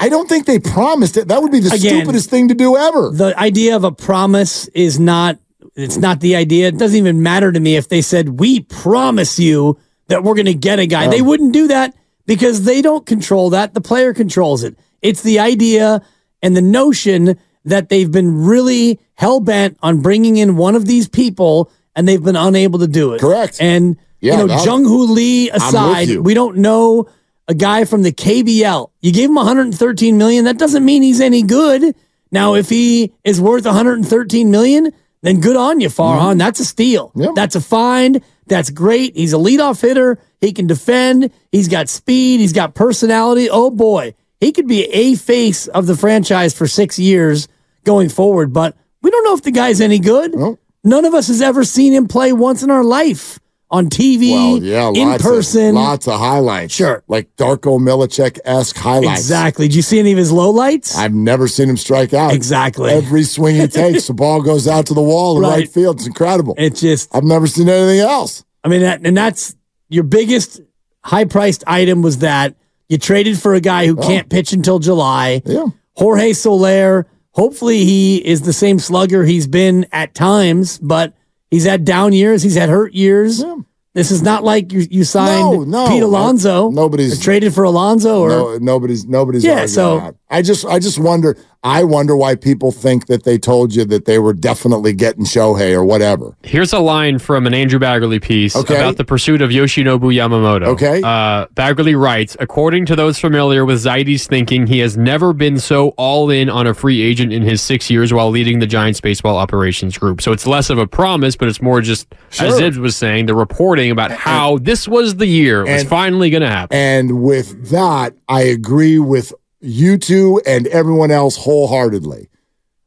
I 0.00 0.08
don't 0.08 0.28
think 0.28 0.46
they 0.46 0.58
promised 0.58 1.16
it. 1.16 1.28
That 1.28 1.40
would 1.40 1.52
be 1.52 1.60
the 1.60 1.68
Again, 1.68 1.98
stupidest 2.00 2.30
thing 2.30 2.48
to 2.48 2.54
do 2.54 2.76
ever. 2.76 3.10
the 3.12 3.38
idea 3.38 3.76
of 3.76 3.84
a 3.84 3.92
promise 3.92 4.66
is 4.68 4.98
not 4.98 5.38
it's 5.76 5.98
not 5.98 6.18
the 6.20 6.34
idea. 6.34 6.66
It 6.68 6.78
doesn't 6.78 6.96
even 6.98 7.22
matter 7.22 7.52
to 7.52 7.60
me 7.60 7.76
if 7.76 7.88
they 7.88 8.02
said 8.02 8.40
we 8.40 8.60
promise 8.60 9.38
you 9.38 9.78
that 10.08 10.22
we're 10.22 10.34
going 10.34 10.46
to 10.46 10.54
get 10.54 10.78
a 10.78 10.86
guy. 10.86 11.08
They 11.08 11.22
wouldn't 11.22 11.52
do 11.52 11.68
that 11.68 11.94
because 12.26 12.64
they 12.64 12.82
don't 12.82 13.04
control 13.06 13.50
that. 13.50 13.74
The 13.74 13.80
player 13.80 14.14
controls 14.14 14.62
it. 14.62 14.76
It's 15.02 15.22
the 15.22 15.38
idea 15.38 16.02
and 16.42 16.56
the 16.56 16.62
notion 16.62 17.38
that 17.64 17.88
they've 17.88 18.10
been 18.10 18.44
really 18.44 19.00
hell 19.14 19.40
bent 19.40 19.78
on 19.82 20.02
bringing 20.02 20.36
in 20.36 20.56
one 20.56 20.74
of 20.74 20.86
these 20.86 21.08
people 21.08 21.70
and 21.96 22.06
they've 22.06 22.22
been 22.22 22.36
unable 22.36 22.78
to 22.80 22.86
do 22.86 23.14
it. 23.14 23.20
Correct. 23.20 23.58
And 23.60 23.96
Yeah, 24.20 24.40
you 24.40 24.46
know, 24.46 24.62
Jung 24.62 24.84
Hoo 24.84 25.06
Lee 25.06 25.50
aside, 25.50 26.08
we 26.18 26.34
don't 26.34 26.58
know 26.58 27.08
a 27.48 27.54
guy 27.54 27.84
from 27.84 28.02
the 28.02 28.12
KBL. 28.12 28.90
You 29.00 29.12
gave 29.12 29.28
him 29.28 29.34
113 29.36 30.18
million. 30.18 30.44
That 30.44 30.58
doesn't 30.58 30.84
mean 30.84 31.02
he's 31.02 31.20
any 31.20 31.42
good. 31.42 31.94
Now, 32.32 32.54
if 32.54 32.68
he 32.68 33.12
is 33.22 33.40
worth 33.40 33.64
113 33.64 34.50
million, 34.50 34.92
then 35.22 35.40
good 35.40 35.56
on 35.56 35.80
you, 35.80 35.88
Farhan. 35.88 36.38
That's 36.38 36.60
a 36.60 36.64
steal. 36.64 37.08
Mm-hmm. 37.10 37.20
Yep. 37.22 37.34
That's 37.34 37.54
a 37.54 37.60
find. 37.60 38.22
That's 38.46 38.70
great. 38.70 39.16
He's 39.16 39.32
a 39.32 39.36
leadoff 39.38 39.80
hitter. 39.80 40.18
He 40.40 40.52
can 40.52 40.66
defend. 40.66 41.30
He's 41.50 41.68
got 41.68 41.88
speed. 41.88 42.40
He's 42.40 42.52
got 42.52 42.74
personality. 42.74 43.48
Oh 43.50 43.70
boy, 43.70 44.14
he 44.40 44.52
could 44.52 44.68
be 44.68 44.84
a 44.84 45.14
face 45.14 45.66
of 45.68 45.86
the 45.86 45.96
franchise 45.96 46.54
for 46.54 46.66
six 46.66 46.98
years 46.98 47.48
going 47.84 48.08
forward. 48.08 48.52
But 48.52 48.76
we 49.02 49.10
don't 49.10 49.24
know 49.24 49.34
if 49.34 49.42
the 49.42 49.50
guy's 49.50 49.80
any 49.80 49.98
good. 49.98 50.34
Nope. 50.34 50.60
None 50.82 51.06
of 51.06 51.14
us 51.14 51.28
has 51.28 51.40
ever 51.40 51.64
seen 51.64 51.94
him 51.94 52.08
play 52.08 52.32
once 52.32 52.62
in 52.62 52.70
our 52.70 52.84
life 52.84 53.38
on 53.74 53.90
TV, 53.90 54.30
well, 54.30 54.62
yeah, 54.62 54.88
in 54.88 55.08
lots 55.08 55.22
person. 55.22 55.68
Of, 55.70 55.74
lots 55.74 56.06
of 56.06 56.20
highlights. 56.20 56.72
Sure. 56.72 57.02
Like 57.08 57.34
Darko 57.34 57.80
Milicic 57.80 58.38
esque 58.44 58.76
highlights. 58.76 59.20
Exactly. 59.20 59.66
Did 59.66 59.74
you 59.74 59.82
see 59.82 59.98
any 59.98 60.12
of 60.12 60.18
his 60.18 60.30
lowlights? 60.30 60.96
I've 60.96 61.12
never 61.12 61.48
seen 61.48 61.68
him 61.68 61.76
strike 61.76 62.14
out. 62.14 62.32
Exactly. 62.32 62.92
Every 62.92 63.24
swing 63.24 63.56
he 63.56 63.66
takes, 63.66 64.06
the 64.06 64.14
ball 64.14 64.42
goes 64.42 64.68
out 64.68 64.86
to 64.86 64.94
the 64.94 65.02
wall 65.02 65.38
in 65.38 65.42
Right. 65.42 65.50
right 65.56 65.68
field. 65.68 65.96
It's 65.96 66.06
incredible. 66.06 66.54
It 66.56 66.76
just, 66.76 67.14
I've 67.14 67.24
never 67.24 67.48
seen 67.48 67.68
anything 67.68 67.98
else. 67.98 68.44
I 68.62 68.68
mean, 68.68 68.82
that, 68.82 69.04
and 69.04 69.16
that's 69.16 69.56
your 69.88 70.04
biggest 70.04 70.60
high 71.02 71.24
priced 71.24 71.64
item 71.66 72.00
was 72.00 72.18
that 72.18 72.54
you 72.88 72.96
traded 72.96 73.40
for 73.40 73.54
a 73.54 73.60
guy 73.60 73.86
who 73.86 73.98
oh. 73.98 74.06
can't 74.06 74.30
pitch 74.30 74.52
until 74.52 74.78
July. 74.78 75.42
Yeah. 75.44 75.66
Jorge 75.96 76.32
Soler, 76.32 77.08
hopefully 77.32 77.84
he 77.84 78.24
is 78.24 78.42
the 78.42 78.52
same 78.52 78.78
slugger 78.78 79.24
he's 79.24 79.48
been 79.48 79.86
at 79.90 80.14
times, 80.14 80.78
but 80.78 81.12
he's 81.54 81.64
had 81.64 81.84
down 81.84 82.12
years, 82.12 82.42
he's 82.42 82.56
had 82.56 82.68
hurt 82.68 82.92
years. 82.94 83.40
Yeah. 83.40 83.56
This 83.94 84.10
is 84.10 84.22
not 84.22 84.42
like 84.42 84.72
you, 84.72 84.80
you 84.90 85.04
signed 85.04 85.40
No, 85.40 85.62
no. 85.62 85.88
Pete 85.88 86.02
Alonso. 86.02 86.68
Nobody's- 86.70 87.20
traded 87.20 87.54
for 87.54 87.62
Alonso 87.62 88.22
or 88.22 88.28
No, 88.28 88.58
nobody's 88.58 89.06
nobody's 89.06 89.44
Yeah, 89.44 89.66
so- 89.66 90.00
that. 90.00 90.14
I 90.34 90.42
just 90.42 90.64
I 90.66 90.78
just 90.80 90.98
wonder 90.98 91.36
I 91.62 91.82
wonder 91.84 92.14
why 92.14 92.34
people 92.34 92.72
think 92.72 93.06
that 93.06 93.22
they 93.24 93.38
told 93.38 93.74
you 93.74 93.84
that 93.86 94.04
they 94.04 94.18
were 94.18 94.34
definitely 94.34 94.92
getting 94.92 95.24
Shohei 95.24 95.72
or 95.72 95.82
whatever. 95.82 96.36
Here's 96.42 96.74
a 96.74 96.78
line 96.78 97.18
from 97.18 97.46
an 97.46 97.54
Andrew 97.54 97.78
Baggarly 97.78 98.20
piece 98.20 98.54
Okay. 98.54 98.74
about 98.74 98.96
the 98.98 99.04
pursuit 99.04 99.40
of 99.40 99.48
Yoshinobu 99.50 100.12
Yamamoto. 100.12 100.66
Okay. 100.66 101.00
Uh, 101.02 101.46
Baggarly 101.54 101.98
writes, 101.98 102.36
according 102.38 102.84
to 102.86 102.96
those 102.96 103.18
familiar 103.18 103.64
with 103.64 103.78
Zaidi's 103.82 104.26
thinking, 104.26 104.66
he 104.66 104.80
has 104.80 104.98
never 104.98 105.32
been 105.32 105.58
so 105.58 105.90
all 105.96 106.28
in 106.28 106.50
on 106.50 106.66
a 106.66 106.74
free 106.74 107.00
agent 107.00 107.32
in 107.32 107.42
his 107.42 107.62
six 107.62 107.88
years 107.88 108.12
while 108.12 108.28
leading 108.28 108.58
the 108.58 108.66
Giants 108.66 109.00
baseball 109.00 109.38
operations 109.38 109.96
group. 109.96 110.20
So 110.20 110.32
it's 110.32 110.46
less 110.46 110.68
of 110.68 110.76
a 110.78 110.86
promise, 110.86 111.34
but 111.36 111.48
it's 111.48 111.62
more 111.62 111.80
just, 111.80 112.08
as 112.32 112.36
Sure. 112.50 112.58
Dibs 112.58 112.78
was 112.78 112.94
saying, 112.94 113.24
the 113.26 113.34
reporting 113.34 113.90
about 113.90 114.10
how 114.10 114.58
this 114.58 114.86
was 114.86 115.14
the 115.16 115.26
year 115.26 115.60
it 115.64 115.72
was 115.72 115.80
and- 115.82 115.88
finally 115.90 116.28
going 116.28 116.42
to 116.42 116.50
happen. 116.50 116.76
And 116.76 117.22
with 117.22 117.70
that, 117.70 118.12
I 118.28 118.42
agree 118.42 118.98
with 118.98 119.32
you 119.64 119.98
two 119.98 120.40
and 120.46 120.66
everyone 120.68 121.10
else 121.10 121.36
wholeheartedly. 121.36 122.28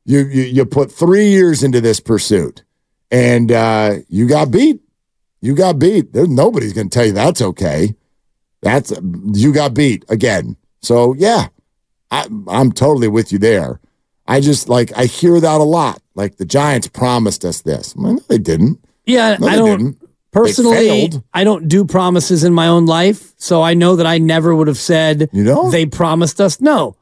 You 0.06 0.20
you, 0.20 0.44
you 0.44 0.66
put 0.66 0.92
three 0.92 1.28
years 1.30 1.64
into 1.64 1.82
this 1.82 2.00
pursuit, 2.00 2.64
and 3.12 3.52
uh, 3.52 3.96
you 4.08 4.28
got 4.28 4.52
beat. 4.52 4.82
You 5.42 5.56
got 5.56 5.80
beat. 5.80 6.14
There's 6.14 6.30
nobody's 6.30 6.74
going 6.74 6.90
to 6.90 6.94
tell 6.94 7.06
you 7.06 7.12
that's 7.12 7.42
okay. 7.42 7.96
That's 8.62 8.94
you 9.34 9.54
got 9.54 9.74
beat 9.74 10.06
again. 10.10 10.56
So 10.82 11.14
yeah, 11.14 11.48
I, 12.12 12.28
I'm 12.48 12.72
totally 12.72 13.08
with 13.08 13.32
you 13.32 13.40
there. 13.40 13.80
I 14.28 14.40
just 14.40 14.70
like 14.70 14.92
I 14.98 15.06
hear 15.06 15.40
that 15.40 15.62
a 15.62 15.64
lot. 15.64 16.02
Like 16.16 16.38
the 16.38 16.46
Giants 16.46 16.88
promised 16.88 17.46
us 17.46 17.62
this. 17.62 17.96
Well, 17.96 18.14
no, 18.14 18.22
they 18.28 18.38
didn't. 18.38 18.84
Yeah, 19.06 19.38
No, 19.40 19.48
I 19.48 19.56
don't 19.56 19.80
didn't. 19.80 20.07
Personally. 20.42 21.12
I 21.34 21.44
don't 21.44 21.68
do 21.68 21.86
promises 21.86 22.44
in 22.44 22.54
my 22.54 22.68
own 22.68 22.86
life, 22.86 23.34
so 23.38 23.62
I 23.62 23.74
know 23.74 23.96
that 23.98 24.06
I 24.06 24.18
never 24.18 24.56
would 24.56 24.68
have 24.68 24.78
said 24.78 25.30
You 25.34 25.44
don't? 25.44 25.72
they 25.72 25.86
promised 25.86 26.40
us. 26.42 26.60
No, 26.62 26.96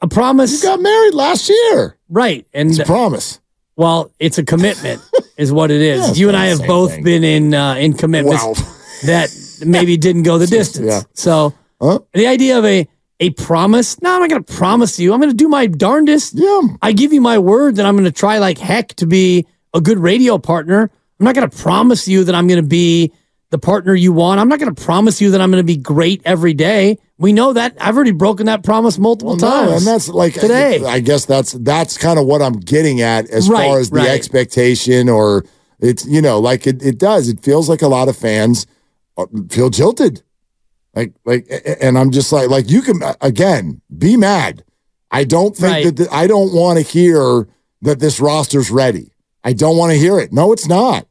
a 0.00 0.08
promise, 0.08 0.62
You 0.62 0.68
got 0.68 0.80
married 0.80 1.14
last 1.14 1.48
year. 1.48 1.96
right? 2.08 2.46
And 2.54 2.70
It's 2.70 2.78
a 2.78 2.84
promise. 2.84 3.40
well, 3.76 4.10
it's 4.18 4.38
a 4.38 4.44
commitment, 4.44 5.00
is 5.36 5.52
what 5.52 5.70
it 5.70 5.80
is. 5.80 6.00
Yeah, 6.08 6.14
you 6.14 6.28
and 6.28 6.36
I 6.36 6.46
have 6.46 6.66
both 6.66 6.92
thing. 6.92 7.04
been 7.04 7.24
in 7.24 7.54
uh, 7.54 7.74
in 7.74 7.92
commitments 7.94 8.42
Wow. 8.44 8.54
that 9.04 9.30
maybe 9.64 9.96
didn't 9.96 10.22
go 10.24 10.38
the 10.38 10.46
distance. 10.58 10.86
Yeah. 10.86 11.02
So 11.14 11.54
Huh? 11.80 12.00
the 12.12 12.26
idea 12.26 12.58
of 12.58 12.64
a 12.66 12.86
a 13.22 13.30
promise, 13.30 14.00
no, 14.00 14.14
I'm 14.14 14.20
not 14.20 14.30
going 14.30 14.42
to 14.44 14.52
promise 14.54 14.98
you. 14.98 15.12
I'm 15.12 15.20
going 15.20 15.30
to 15.30 15.36
do 15.36 15.48
my 15.48 15.66
darndest. 15.66 16.32
Yeah. 16.34 16.60
I 16.80 16.92
give 16.92 17.12
you 17.12 17.20
my 17.20 17.38
word 17.38 17.76
that 17.76 17.84
I'm 17.84 17.94
going 17.94 18.04
to 18.06 18.10
try 18.12 18.38
like 18.38 18.56
heck 18.56 18.94
to 18.96 19.06
be 19.06 19.46
a 19.74 19.80
good 19.82 19.98
radio 19.98 20.38
partner. 20.38 20.90
I'm 21.20 21.24
not 21.24 21.34
going 21.34 21.48
to 21.48 21.56
promise 21.56 22.08
you 22.08 22.24
that 22.24 22.34
I'm 22.34 22.48
going 22.48 22.62
to 22.62 22.66
be 22.66 23.12
the 23.50 23.58
partner 23.58 23.94
you 23.94 24.12
want. 24.12 24.40
I'm 24.40 24.48
not 24.48 24.58
going 24.58 24.74
to 24.74 24.82
promise 24.82 25.20
you 25.20 25.32
that 25.32 25.40
I'm 25.40 25.50
going 25.50 25.60
to 25.60 25.66
be 25.66 25.76
great 25.76 26.22
every 26.24 26.54
day. 26.54 26.98
We 27.18 27.32
know 27.34 27.52
that. 27.52 27.76
I've 27.78 27.94
already 27.94 28.12
broken 28.12 28.46
that 28.46 28.62
promise 28.64 28.98
multiple 28.98 29.36
Well, 29.36 29.66
no, 29.66 29.68
times. 29.70 29.72
and 29.82 29.86
that's 29.86 30.08
like 30.08 30.34
today. 30.34 30.82
I 30.84 31.00
guess 31.00 31.26
that's 31.26 31.52
that's 31.52 31.98
kind 31.98 32.18
of 32.18 32.24
what 32.26 32.40
I'm 32.40 32.54
getting 32.54 33.02
at 33.02 33.28
as 33.28 33.50
Right, 33.50 33.66
far 33.68 33.78
as 33.78 33.90
the 33.90 33.96
right. 33.98 34.08
expectation, 34.08 35.10
or 35.10 35.44
it's 35.78 36.06
you 36.06 36.22
know 36.22 36.38
like 36.38 36.66
it, 36.66 36.82
it 36.82 36.96
does. 36.98 37.28
It 37.28 37.42
feels 37.42 37.68
like 37.68 37.82
a 37.82 37.88
lot 37.88 38.08
of 38.08 38.16
fans 38.16 38.66
uh, 39.18 39.26
feel 39.50 39.68
jilted, 39.68 40.22
like 40.94 41.12
like, 41.26 41.46
and 41.82 41.98
I'm 41.98 42.10
just 42.12 42.32
like 42.32 42.48
like 42.48 42.70
you 42.70 42.80
can 42.80 43.02
again 43.20 43.82
be 43.98 44.16
mad. 44.16 44.64
I 45.10 45.24
don't 45.24 45.54
think 45.54 45.72
Right. 45.72 45.84
that 45.84 45.96
the, 45.96 46.14
I 46.14 46.26
don't 46.26 46.54
want 46.54 46.78
to 46.78 46.84
hear 46.84 47.46
that 47.82 47.98
this 48.00 48.20
roster's 48.20 48.70
ready. 48.70 49.12
I 49.44 49.52
don't 49.52 49.76
want 49.76 49.92
to 49.92 49.98
hear 49.98 50.18
it. 50.20 50.32
No, 50.32 50.52
it's 50.52 50.68
not. 50.68 51.06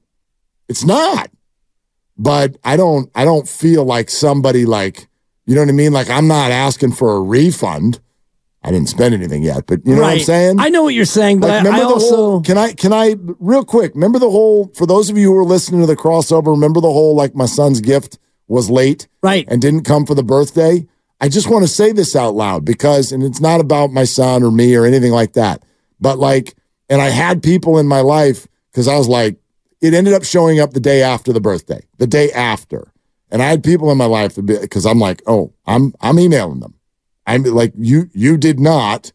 It's 0.69 0.85
not. 0.85 1.29
But 2.17 2.57
I 2.63 2.77
don't 2.77 3.11
I 3.15 3.25
don't 3.25 3.47
feel 3.47 3.83
like 3.83 4.09
somebody 4.09 4.65
like 4.65 5.07
you 5.45 5.55
know 5.55 5.61
what 5.61 5.69
I 5.69 5.73
mean? 5.73 5.91
Like 5.91 6.09
I'm 6.09 6.27
not 6.27 6.51
asking 6.51 6.93
for 6.93 7.15
a 7.15 7.21
refund. 7.21 7.99
I 8.61 8.71
didn't 8.71 8.89
spend 8.89 9.13
anything 9.13 9.41
yet, 9.43 9.67
but 9.67 9.85
you 9.85 9.95
know 9.95 10.01
what 10.01 10.13
I'm 10.13 10.19
saying? 10.19 10.59
I 10.59 10.67
know 10.67 10.83
what 10.83 10.93
you're 10.93 11.05
saying, 11.05 11.39
but 11.39 11.47
Like, 11.47 11.53
I, 11.53 11.57
remember 11.59 11.77
I 11.77 11.88
the 11.88 11.93
also 11.93 12.15
whole, 12.15 12.41
can 12.41 12.57
I 12.57 12.73
can 12.73 12.93
I 12.93 13.15
real 13.39 13.63
quick 13.65 13.93
remember 13.95 14.19
the 14.19 14.29
whole 14.29 14.71
for 14.75 14.85
those 14.85 15.09
of 15.09 15.17
you 15.17 15.31
who 15.31 15.38
are 15.38 15.45
listening 15.45 15.81
to 15.81 15.88
the 15.88 15.95
crossover 15.95 16.47
remember 16.47 16.81
the 16.81 16.91
whole 16.91 17.15
like 17.15 17.35
my 17.35 17.45
son's 17.45 17.81
gift 17.81 18.19
was 18.47 18.69
late 18.69 19.07
right. 19.21 19.45
and 19.49 19.61
didn't 19.61 19.83
come 19.83 20.05
for 20.05 20.15
the 20.15 20.23
birthday 20.23 20.85
I 21.21 21.27
just 21.27 21.49
want 21.49 21.63
to 21.63 21.67
say 21.67 21.91
this 21.91 22.15
out 22.15 22.35
loud 22.35 22.63
because, 22.63 23.11
and 23.11 23.23
it's 23.23 23.41
not 23.41 23.59
about 23.59 23.91
my 23.91 24.05
son 24.05 24.41
or 24.41 24.51
me 24.51 24.75
or 24.75 24.85
anything 24.85 25.11
like 25.11 25.33
that, 25.33 25.63
but 25.99 26.17
like, 26.17 26.55
and 26.89 27.01
I 27.01 27.09
had 27.09 27.43
people 27.43 27.77
in 27.77 27.88
my 27.88 27.99
life 27.99 28.47
because 28.71 28.88
I 28.88 28.97
was 28.97 29.09
like, 29.09 29.38
it 29.81 29.93
ended 29.93 30.13
up 30.13 30.24
showing 30.24 30.59
up 30.59 30.71
the 30.74 30.79
day 30.79 31.01
after 31.01 31.31
the 31.33 31.41
birthday, 31.41 31.81
the 31.98 32.07
day 32.07 32.31
after. 32.31 32.91
And 33.31 33.41
I 33.41 33.45
had 33.45 33.63
people 33.63 33.91
in 33.91 33.98
my 33.98 34.05
life 34.05 34.38
because 34.43 34.86
I'm 34.86 35.00
like, 35.00 35.21
oh, 35.27 35.53
I'm 35.65 35.93
I'm 36.01 36.19
emailing 36.19 36.59
them. 36.59 36.74
I'm 37.27 37.43
like, 37.43 37.74
you 37.77 38.09
you 38.13 38.38
did 38.38 38.59
not. 38.59 39.12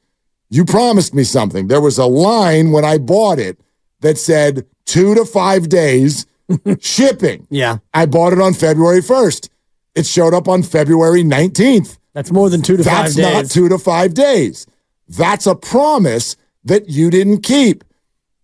You 0.50 0.64
promised 0.64 1.14
me 1.14 1.25
something. 1.25 1.66
There 1.66 1.80
was 1.80 1.99
a 1.99 2.06
line 2.06 2.71
when 2.71 2.85
I 2.85 2.99
bought 2.99 3.38
it 3.40 3.59
that 4.00 4.18
said 4.18 4.66
two 4.85 5.14
to 5.14 5.25
five 5.25 5.68
days 5.68 6.26
shipping. 6.80 7.47
Yeah. 7.50 7.78
I 7.92 8.06
bought 8.06 8.33
it 8.33 8.40
on 8.40 8.54
February 8.54 9.00
1st. 9.00 9.49
It 9.94 10.06
showed 10.06 10.35
up 10.35 10.47
on 10.47 10.62
February 10.62 11.23
19th. 11.23 11.99
That's 12.12 12.30
more 12.30 12.50
than 12.50 12.62
two 12.62 12.76
to 12.76 12.83
That's 12.83 12.97
five 12.97 13.06
days. 13.06 13.16
That's 13.16 13.35
not 13.35 13.50
two 13.62 13.68
to 13.71 13.78
five 13.78 14.14
days. 14.14 14.66
That's 15.09 15.47
a 15.47 15.54
promise 15.54 16.37
that 16.64 16.88
you 16.88 17.11
didn't 17.11 17.40
keep. 17.42 17.83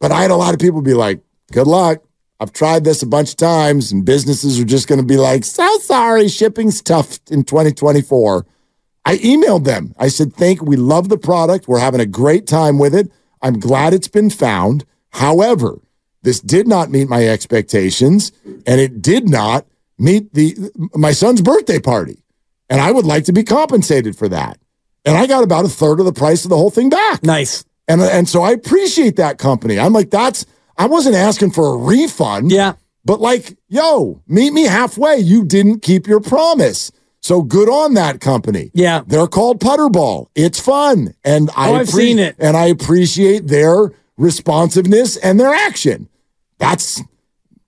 But 0.01 0.13
I 0.13 0.23
had 0.23 0.31
a 0.31 0.37
lot 0.37 0.55
of 0.55 0.61
people 0.61 0.83
be 0.83 0.95
like, 0.95 1.21
good 1.53 1.67
luck. 1.67 2.03
I've 2.41 2.53
tried 2.55 2.85
this 2.85 3.03
a 3.03 3.07
bunch 3.07 3.33
of 3.33 3.37
times, 3.37 3.93
and 3.93 4.05
businesses 4.05 4.59
are 4.59 4.65
just 4.65 4.89
going 4.89 5.01
to 5.01 5.07
be 5.07 5.19
like, 5.19 5.45
so 5.45 5.79
sorry, 5.81 6.27
shipping's 6.29 6.81
tough 6.81 7.21
in 7.31 7.45
2024. 7.45 8.47
I 9.05 9.19
emailed 9.19 9.65
them. 9.65 9.95
I 9.99 10.09
said, 10.09 10.33
thank 10.33 10.63
we 10.63 10.77
love 10.77 11.11
the 11.11 11.19
product. 11.19 11.69
We're 11.69 11.81
having 11.81 12.01
a 12.01 12.07
great 12.07 12.47
time 12.47 12.79
with 12.79 12.95
it. 12.95 13.13
I'm 13.43 13.61
glad 13.61 13.93
it's 13.93 14.09
been 14.09 14.31
found. 14.31 14.87
However, 15.11 15.81
this 16.23 16.41
did 16.41 16.67
not 16.67 16.91
meet 16.91 17.09
my 17.09 17.27
expectations, 17.29 18.33
and 18.67 18.81
it 18.81 19.03
did 19.03 19.29
not 19.29 19.67
meet 19.99 20.33
the 20.33 20.57
my 20.95 21.13
son's 21.13 21.43
birthday 21.43 21.79
party. 21.79 22.23
And 22.69 22.81
I 22.81 22.91
would 22.93 23.07
like 23.07 23.25
to 23.25 23.33
be 23.33 23.43
compensated 23.43 24.17
for 24.17 24.29
that. 24.29 24.59
And 25.05 25.17
I 25.17 25.27
got 25.27 25.43
about 25.43 25.65
a 25.65 25.69
third 25.69 25.99
of 25.99 26.07
the 26.07 26.13
price 26.13 26.45
of 26.45 26.51
the 26.51 26.57
whole 26.57 26.71
thing 26.71 26.91
back. 26.91 27.23
Nice. 27.23 27.65
And 27.89 28.01
and 28.03 28.29
so 28.29 28.43
I 28.43 28.53
appreciate 28.53 29.17
that 29.17 29.39
company. 29.39 29.79
I'm 29.79 29.93
like, 29.93 30.11
that's 30.11 30.47
I 30.77 30.87
wasn't 30.87 31.17
asking 31.17 31.53
for 31.53 31.75
a 31.75 31.77
refund. 31.77 32.51
Yeah. 32.51 32.75
But 33.05 33.21
like, 33.21 33.57
yo, 33.69 34.23
meet 34.27 34.53
me 34.53 34.65
halfway. 34.65 35.17
You 35.19 35.45
didn't 35.45 35.81
keep 35.81 36.07
your 36.07 36.21
promise. 36.21 36.93
So 37.23 37.43
good 37.43 37.69
on 37.69 37.95
that 37.95 38.21
company. 38.21 38.71
Yeah. 38.75 39.03
They're 39.07 39.27
called 39.27 39.61
Putterball. 39.61 40.27
It's 40.35 40.61
fun. 40.61 41.15
And 41.25 41.51
oh, 41.51 41.55
I 41.57 41.71
Oh, 41.71 41.75
I've 41.75 41.89
seen 41.89 42.19
it. 42.19 42.37
And 42.39 42.57
I 42.57 42.67
appreciate 42.67 43.47
their 43.47 43.93
responsiveness 44.17 45.17
and 45.17 45.39
their 45.39 45.53
action. 45.53 46.09
That's 46.59 47.03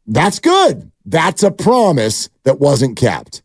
that's 0.07 0.39
good. 0.39 0.91
That's 1.05 1.43
a 1.43 1.51
promise 1.51 2.29
that 2.45 2.61
wasn't 2.61 2.97
kept. 2.97 3.43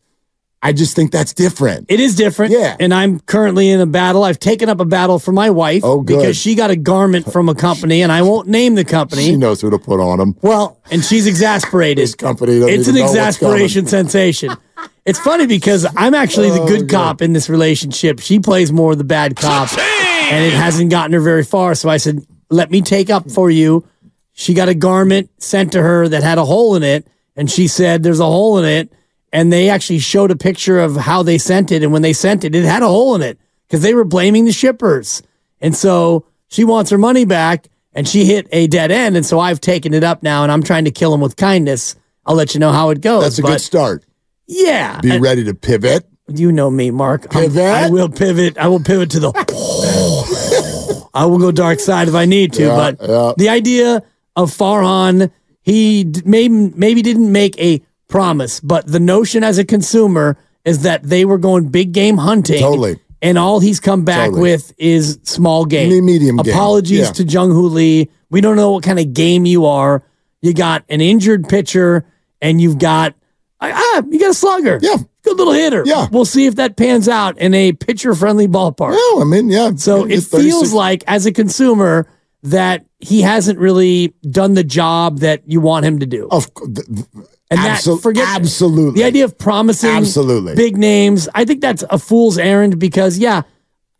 I 0.60 0.72
just 0.72 0.96
think 0.96 1.12
that's 1.12 1.32
different. 1.34 1.86
It 1.88 2.00
is 2.00 2.16
different. 2.16 2.52
Yeah. 2.52 2.76
And 2.80 2.92
I'm 2.92 3.20
currently 3.20 3.70
in 3.70 3.80
a 3.80 3.86
battle. 3.86 4.24
I've 4.24 4.40
taken 4.40 4.68
up 4.68 4.80
a 4.80 4.84
battle 4.84 5.20
for 5.20 5.30
my 5.30 5.50
wife 5.50 5.82
Oh, 5.84 6.00
good. 6.00 6.16
because 6.18 6.36
she 6.36 6.56
got 6.56 6.70
a 6.70 6.76
garment 6.76 7.32
from 7.32 7.48
a 7.48 7.54
company, 7.54 8.02
and 8.02 8.10
I 8.10 8.22
won't 8.22 8.48
name 8.48 8.74
the 8.74 8.84
company. 8.84 9.22
She 9.24 9.36
knows 9.36 9.60
who 9.60 9.70
to 9.70 9.78
put 9.78 10.00
on 10.00 10.18
them. 10.18 10.36
Well, 10.42 10.80
and 10.90 11.04
she's 11.04 11.28
exasperated. 11.28 12.02
This 12.02 12.16
company 12.16 12.58
doesn't 12.58 12.70
it's 12.74 12.88
even 12.88 12.94
an 12.96 13.00
know 13.00 13.02
what's 13.06 13.14
exasperation 13.36 13.86
sensation. 13.98 14.56
It's 15.04 15.18
funny 15.20 15.46
because 15.46 15.86
I'm 15.96 16.14
actually 16.14 16.50
the 16.50 16.62
Oh, 16.62 16.66
good 16.66 16.90
cop 16.90 17.22
in 17.22 17.32
this 17.34 17.48
relationship. 17.48 18.18
She 18.20 18.40
plays 18.40 18.72
more 18.72 18.92
of 18.92 18.98
the 18.98 19.04
bad 19.04 19.36
cop, 19.36 19.72
and 19.78 20.44
it 20.44 20.52
hasn't 20.52 20.90
gotten 20.90 21.12
her 21.12 21.20
very 21.20 21.44
far. 21.44 21.74
So 21.76 21.88
I 21.88 21.98
said, 21.98 22.26
"Let 22.50 22.70
me 22.70 22.82
take 22.82 23.10
up 23.10 23.30
for 23.30 23.48
you." 23.48 23.86
She 24.32 24.54
got 24.54 24.68
a 24.68 24.74
garment 24.74 25.30
sent 25.38 25.72
to 25.72 25.82
her 25.82 26.08
that 26.08 26.22
had 26.24 26.38
a 26.38 26.44
hole 26.44 26.74
in 26.74 26.82
it, 26.82 27.06
and 27.36 27.48
she 27.50 27.68
said, 27.68 28.02
"There's 28.02 28.20
a 28.20 28.24
hole 28.26 28.58
in 28.58 28.64
it." 28.64 28.92
And 29.32 29.52
they 29.52 29.68
actually 29.68 29.98
showed 29.98 30.30
a 30.30 30.36
picture 30.36 30.78
of 30.78 30.96
how 30.96 31.22
they 31.22 31.36
sent 31.38 31.70
it, 31.70 31.82
and 31.82 31.92
when 31.92 32.02
they 32.02 32.12
sent 32.14 32.44
it, 32.44 32.54
it 32.54 32.64
had 32.64 32.82
a 32.82 32.86
hole 32.88 33.14
in 33.14 33.22
it 33.22 33.38
because 33.66 33.82
they 33.82 33.92
were 33.94 34.04
blaming 34.04 34.46
the 34.46 34.52
shippers. 34.52 35.22
And 35.60 35.76
so 35.76 36.24
she 36.48 36.64
wants 36.64 36.90
her 36.90 36.98
money 36.98 37.24
back, 37.26 37.68
and 37.92 38.08
she 38.08 38.24
hit 38.24 38.48
a 38.52 38.66
dead 38.68 38.90
end. 38.90 39.16
And 39.16 39.26
so 39.26 39.38
I've 39.38 39.60
taken 39.60 39.92
it 39.92 40.02
up 40.02 40.22
now, 40.22 40.44
and 40.44 40.50
I'm 40.52 40.62
trying 40.62 40.86
to 40.86 40.90
kill 40.90 41.12
him 41.12 41.20
with 41.20 41.36
kindness. 41.36 41.94
I'll 42.24 42.36
let 42.36 42.54
you 42.54 42.60
know 42.60 42.72
how 42.72 42.88
it 42.90 43.00
goes. 43.02 43.22
That's 43.24 43.38
a 43.38 43.42
but 43.42 43.48
good 43.48 43.60
start. 43.60 44.04
yeah, 44.46 45.00
Be 45.02 45.10
and 45.10 45.22
ready 45.22 45.44
to 45.44 45.52
pivot. 45.54 46.06
you 46.28 46.50
know 46.52 46.70
me, 46.70 46.90
Mark. 46.90 47.26
I'm- 47.34 47.44
Pivot? 47.44 47.62
I 47.64 47.90
will 47.90 48.08
pivot. 48.08 48.56
I 48.56 48.68
will 48.68 48.80
pivot 48.80 49.10
to 49.10 49.20
the. 49.20 49.32
I 51.14 51.26
will 51.26 51.38
go 51.38 51.50
dark 51.50 51.80
side 51.80 52.08
if 52.08 52.14
I 52.14 52.24
need 52.26 52.52
to. 52.54 52.62
Yeah, 52.64 52.76
but 52.76 53.08
yeah. 53.08 53.32
the 53.36 53.48
idea 53.48 54.02
of 54.36 54.50
Farhan, 54.56 55.30
he 55.62 56.04
d- 56.04 56.22
maybe 56.24 56.54
maybe 56.76 57.02
didn't 57.02 57.32
make 57.32 57.58
a 57.60 57.82
promise, 58.08 58.60
but 58.60 58.86
the 58.86 59.00
notion 59.00 59.44
as 59.44 59.58
a 59.58 59.64
consumer 59.64 60.36
is 60.64 60.82
that 60.82 61.02
they 61.02 61.24
were 61.24 61.38
going 61.38 61.68
big 61.68 61.92
game 61.92 62.16
hunting. 62.18 62.60
Totally. 62.60 62.98
And 63.20 63.36
all 63.38 63.58
he's 63.60 63.80
come 63.80 64.04
back 64.04 64.26
Totally. 64.30 64.42
with 64.42 64.72
is 64.78 65.18
small 65.24 65.64
game. 65.64 65.90
Me- 65.90 66.00
medium 66.00 66.36
game. 66.36 66.52
Apologies 66.54 66.98
Yeah. 67.00 67.12
to 67.12 67.24
Jung 67.24 67.50
Hoo 67.50 67.66
Lee. 67.68 68.08
We 68.30 68.40
don't 68.40 68.56
know 68.56 68.72
what 68.72 68.82
kind 68.84 68.98
of 68.98 69.12
game 69.12 69.44
you 69.46 69.66
are. 69.66 70.04
You 70.40 70.54
got 70.54 70.84
an 70.88 71.00
injured 71.00 71.48
pitcher, 71.48 72.04
and 72.40 72.60
you've 72.60 72.78
got 72.78 73.14
ah, 73.60 74.02
you 74.08 74.20
got 74.20 74.30
a 74.30 74.34
slugger. 74.34 74.78
Yeah. 74.80 74.96
good 75.24 75.36
little 75.36 75.52
hitter. 75.52 75.82
Yeah. 75.84 76.06
we'll 76.12 76.24
see 76.24 76.46
if 76.46 76.54
that 76.56 76.76
pans 76.76 77.08
out 77.08 77.36
in 77.38 77.52
a 77.54 77.72
pitcher 77.72 78.14
friendly 78.14 78.46
ballpark. 78.46 78.92
No, 78.92 79.20
I 79.20 79.24
mean, 79.24 79.50
yeah. 79.50 79.72
So 79.76 80.04
it 80.04 80.20
feels 80.22 80.72
like, 80.72 81.02
as 81.08 81.26
a 81.26 81.32
consumer, 81.32 82.08
that 82.44 82.86
he 83.00 83.20
hasn't 83.22 83.58
really 83.58 84.14
done 84.30 84.54
the 84.54 84.62
job 84.64 85.18
that 85.18 85.42
you 85.46 85.60
want 85.60 85.84
him 85.86 85.98
to 85.98 86.06
do. 86.06 86.28
Of 86.30 86.54
cou- 86.54 86.72
th- 86.72 86.86
th- 86.86 87.06
and 87.50 87.58
abso- 87.60 87.96
that 87.96 88.02
forget 88.02 88.26
absolutely. 88.28 89.00
the 89.00 89.06
idea 89.06 89.24
of 89.24 89.38
promising 89.38 89.90
Absolutely. 89.90 90.54
big 90.54 90.76
names. 90.76 91.28
I 91.34 91.44
think 91.44 91.60
that's 91.60 91.84
a 91.90 91.98
fool's 91.98 92.38
errand 92.38 92.78
because 92.78 93.18
yeah, 93.18 93.42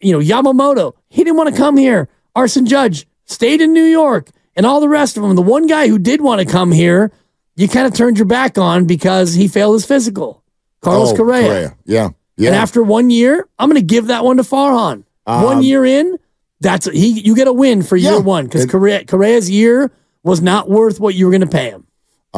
you 0.01 0.13
know 0.13 0.19
Yamamoto 0.19 0.95
he 1.09 1.25
didn't 1.25 1.37
want 1.37 1.51
to 1.51 1.57
come 1.57 1.77
here. 1.77 2.09
Aaron 2.37 2.67
Judge 2.67 3.07
stayed 3.25 3.61
in 3.61 3.73
New 3.73 3.85
York, 3.85 4.31
and 4.55 4.65
all 4.67 4.81
the 4.81 4.89
rest 4.89 5.17
of 5.17 5.23
them. 5.23 5.35
The 5.35 5.43
one 5.43 5.67
guy 5.67 5.89
who 5.89 5.99
did 5.99 6.21
want 6.21 6.41
to 6.41 6.47
come 6.47 6.71
here, 6.73 7.11
you 7.57 7.69
kind 7.69 7.87
of 7.87 7.95
turned 7.95 8.17
your 8.19 8.27
back 8.27 8.59
on 8.59 8.85
because 8.85 9.35
he 9.35 9.49
failed 9.49 9.75
his 9.75 9.85
physical. 9.87 10.43
Carlos 10.81 11.13
Oh, 11.13 11.17
Correa. 11.17 11.77
Yeah. 11.85 12.11
Yeah. 12.37 12.49
And 12.51 12.55
after 12.57 12.83
one 12.85 13.11
year, 13.11 13.49
I'm 13.59 13.69
going 13.69 13.81
to 13.81 13.85
give 13.87 14.07
that 14.07 14.25
one 14.25 14.37
to 14.37 14.45
Farhan. 14.45 15.03
one 15.25 15.63
year 15.65 15.85
in, 15.85 16.19
that's 16.61 16.87
he. 16.89 17.09
You 17.21 17.35
get 17.35 17.49
a 17.49 17.53
win 17.53 17.83
for 17.83 17.97
year 17.97 18.13
Um, 18.13 18.19
Yeah. 18.19 18.25
one 18.27 18.45
because 18.45 18.67
Correa, 18.67 19.05
Correa's 19.05 19.51
year 19.51 19.91
was 20.23 20.41
not 20.41 20.71
worth 20.71 21.01
what 21.01 21.17
you 21.17 21.25
were 21.27 21.33
going 21.33 21.41
to 21.41 21.49
pay 21.49 21.71
him. 21.71 21.87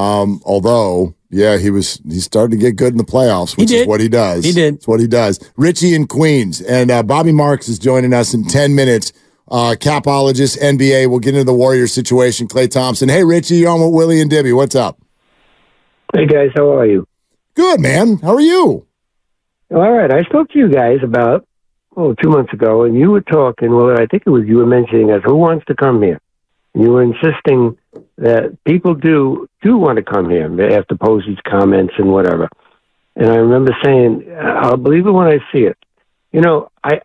Um, 0.00 0.40
although, 0.46 1.14
yeah, 1.28 1.58
he 1.58 1.70
was 1.70 2.00
he 2.08 2.20
started 2.20 2.52
to 2.52 2.56
get 2.56 2.76
good 2.76 2.92
in 2.92 2.96
the 2.96 3.04
playoffs, 3.04 3.56
which 3.56 3.70
is 3.70 3.86
what 3.86 4.00
he 4.00 4.08
does. 4.08 4.44
He 4.44 4.52
did. 4.52 4.74
It's 4.74 4.88
what 4.88 4.98
he 5.00 5.06
does. 5.06 5.38
Richie 5.56 5.94
in 5.94 6.06
Queens 6.06 6.62
and 6.62 6.90
uh, 6.90 7.02
Bobby 7.02 7.32
Marks 7.32 7.68
is 7.68 7.78
joining 7.78 8.14
us 8.14 8.32
in 8.32 8.44
ten 8.44 8.74
minutes. 8.74 9.12
Uh, 9.48 9.74
capologist, 9.78 10.58
NBA. 10.60 11.10
We'll 11.10 11.18
get 11.18 11.34
into 11.34 11.44
the 11.44 11.52
Warriors 11.52 11.92
situation. 11.92 12.46
Klay 12.46 12.70
Thompson. 12.70 13.08
Hey, 13.08 13.24
Richie, 13.24 13.56
you're 13.56 13.70
on 13.70 13.80
with 13.80 13.92
Willie 13.92 14.20
and 14.20 14.30
Dibby. 14.30 14.54
What's 14.54 14.76
up? 14.76 15.00
Hey 16.14 16.26
guys, 16.26 16.50
how 16.54 16.72
are 16.78 16.86
you? 16.86 17.06
Good, 17.54 17.80
man. 17.80 18.18
How 18.18 18.34
are 18.34 18.40
you? 18.40 18.86
All 19.72 19.92
right, 19.92 20.12
I 20.12 20.22
spoke 20.22 20.50
to 20.50 20.58
you 20.58 20.68
guys 20.70 20.98
about 21.02 21.46
oh 21.96 22.14
two 22.14 22.30
months 22.30 22.52
ago, 22.52 22.84
and 22.84 22.96
you 22.96 23.10
were 23.10 23.20
talking. 23.20 23.74
Well, 23.74 24.00
I 24.00 24.06
think 24.06 24.22
it 24.24 24.30
was 24.30 24.44
you 24.46 24.56
were 24.56 24.66
mentioning 24.66 25.10
us. 25.10 25.20
who 25.24 25.34
wants 25.36 25.66
to 25.66 25.74
come 25.74 26.00
here. 26.02 26.20
You 26.74 26.90
were 26.92 27.02
insisting 27.02 27.76
that 28.18 28.56
people 28.64 28.94
do 28.94 29.48
do 29.62 29.76
want 29.76 29.96
to 29.96 30.02
come 30.02 30.30
here 30.30 30.44
after 30.78 30.94
Posey's 30.94 31.38
comments 31.46 31.94
and 31.98 32.12
whatever. 32.12 32.48
And 33.16 33.28
I 33.28 33.37
remember 33.37 33.76
saying, 33.85 34.26
"I'll 34.40 34.76
believe 34.76 35.06
it 35.06 35.11
when 35.11 35.26
I 35.26 35.38
see 35.52 35.64
it." 35.64 35.76
You 36.33 36.40
know, 36.40 36.70
I 36.85 37.00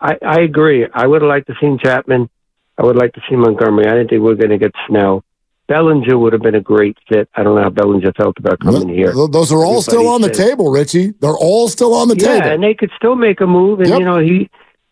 I, 0.00 0.16
I 0.24 0.40
agree. 0.40 0.86
I 0.92 1.06
would 1.06 1.22
have 1.22 1.28
liked 1.28 1.48
to 1.48 1.54
see 1.60 1.76
Chapman. 1.82 2.30
I 2.78 2.84
would 2.84 2.96
like 2.96 3.12
to 3.14 3.20
see 3.28 3.36
Montgomery. 3.36 3.86
I 3.86 3.90
didn't 3.94 4.10
think 4.10 4.22
we 4.22 4.32
are 4.32 4.36
going 4.36 4.50
to 4.50 4.58
get 4.58 4.72
Snell. 4.88 5.22
Bellinger 5.68 6.18
would 6.18 6.32
have 6.32 6.42
been 6.42 6.54
a 6.54 6.60
great 6.60 6.96
fit. 7.08 7.28
I 7.34 7.42
don't 7.42 7.54
know 7.54 7.62
how 7.62 7.70
Bellinger 7.70 8.12
felt 8.14 8.38
about 8.38 8.58
coming 8.60 8.88
here. 8.88 9.12
Those 9.12 9.52
are 9.52 9.64
all 9.64 9.82
still 9.82 10.00
Everybody 10.00 10.14
on 10.14 10.20
the 10.22 10.30
table, 10.30 10.70
Richie. 10.70 11.12
They're 11.20 11.30
all 11.36 11.68
still 11.68 11.94
on 11.94 12.08
the 12.08 12.16
yeah, 12.16 12.40
table. 12.40 12.48
and 12.54 12.62
they 12.62 12.74
could 12.74 12.90
still 12.96 13.14
make 13.14 13.40
a 13.40 13.46
move. 13.46 13.80
And 13.80 13.88
Yep. 13.88 13.98
you 14.00 14.04
know 14.04 14.18
he, 14.18 14.50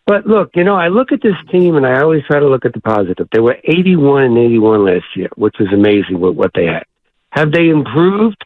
but 0.09 0.25
look, 0.25 0.49
you 0.55 0.63
know 0.63 0.75
I 0.75 0.87
look 0.87 1.11
at 1.11 1.21
this 1.21 1.35
team, 1.51 1.75
and 1.75 1.85
I 1.85 2.01
always 2.01 2.23
try 2.25 2.39
to 2.39 2.47
look 2.47 2.65
at 2.65 2.73
the 2.73 2.81
positive. 2.81 3.27
They 3.31 3.39
were 3.39 3.57
eighty-one 3.63 4.23
and 4.23 4.37
eighty-one 4.39 4.83
last 4.83 5.05
year, 5.15 5.29
which 5.35 5.57
was 5.59 5.69
amazing 5.71 6.19
with 6.19 6.35
what 6.35 6.49
they 6.55 6.65
had. 6.65 6.85
Have 7.29 7.51
they 7.51 7.69
improved? 7.69 8.43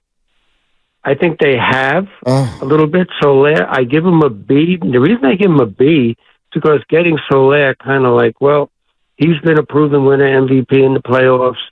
I 1.06 1.14
think 1.16 1.40
they 1.40 1.56
have 1.58 2.10
Uh, 2.26 2.60
a 2.62 2.66
little 2.66 2.88
bit. 2.88 3.08
Soler, 3.22 3.66
I 3.66 3.86
give 3.86 4.06
him 4.06 4.22
a 4.24 4.30
B. 4.30 4.76
The 4.76 5.00
reason 5.00 5.24
I 5.24 5.36
give 5.36 5.52
him 5.52 5.62
a 5.62 5.66
B 5.66 6.18
is 6.18 6.18
because 6.54 6.82
getting 6.90 7.18
Soler 7.32 7.76
kind 7.76 8.06
of 8.06 8.14
like, 8.14 8.42
well, 8.42 8.70
he's 9.16 9.40
been 9.46 9.58
a 9.58 9.64
proven 9.64 10.04
winner, 10.04 10.28
MVP 10.46 10.74
in 10.74 10.94
the 10.94 11.02
playoffs. 11.02 11.64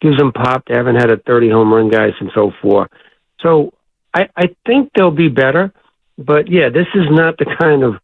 Gives 0.00 0.18
him 0.20 0.30
pop. 0.32 0.64
They 0.66 0.74
haven't 0.76 0.94
had 0.96 1.10
a 1.10 1.16
30 1.16 1.50
home 1.50 1.74
run 1.74 1.88
guy 1.88 2.10
since 2.20 2.32
04. 2.34 2.88
So 3.40 3.74
I, 4.14 4.28
I 4.36 4.54
think 4.64 4.92
they'll 4.94 5.10
be 5.10 5.28
better. 5.28 5.72
But 6.16 6.48
yeah, 6.48 6.68
this 6.68 6.86
is 6.94 7.06
not 7.10 7.36
the 7.36 7.46
kind 7.60 7.82
of 7.82 7.94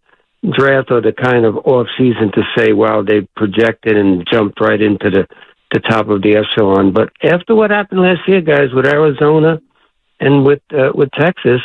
draft 0.52 0.90
or 0.90 1.00
the 1.00 1.12
kind 1.12 1.44
of 1.44 1.56
off 1.58 1.86
season 1.98 2.30
to 2.32 2.42
say, 2.56 2.72
wow, 2.72 3.02
they 3.02 3.26
projected 3.36 3.96
and 3.96 4.26
jumped 4.30 4.60
right 4.60 4.80
into 4.80 5.10
the, 5.10 5.26
the 5.72 5.80
top 5.80 6.08
of 6.08 6.22
the 6.22 6.36
echelon. 6.36 6.92
But 6.92 7.10
after 7.22 7.54
what 7.54 7.70
happened 7.70 8.00
last 8.00 8.20
year, 8.28 8.40
guys, 8.40 8.72
with 8.72 8.86
Arizona 8.86 9.60
and 10.20 10.46
with 10.46 10.62
uh, 10.72 10.92
with 10.94 11.10
Texas, 11.12 11.60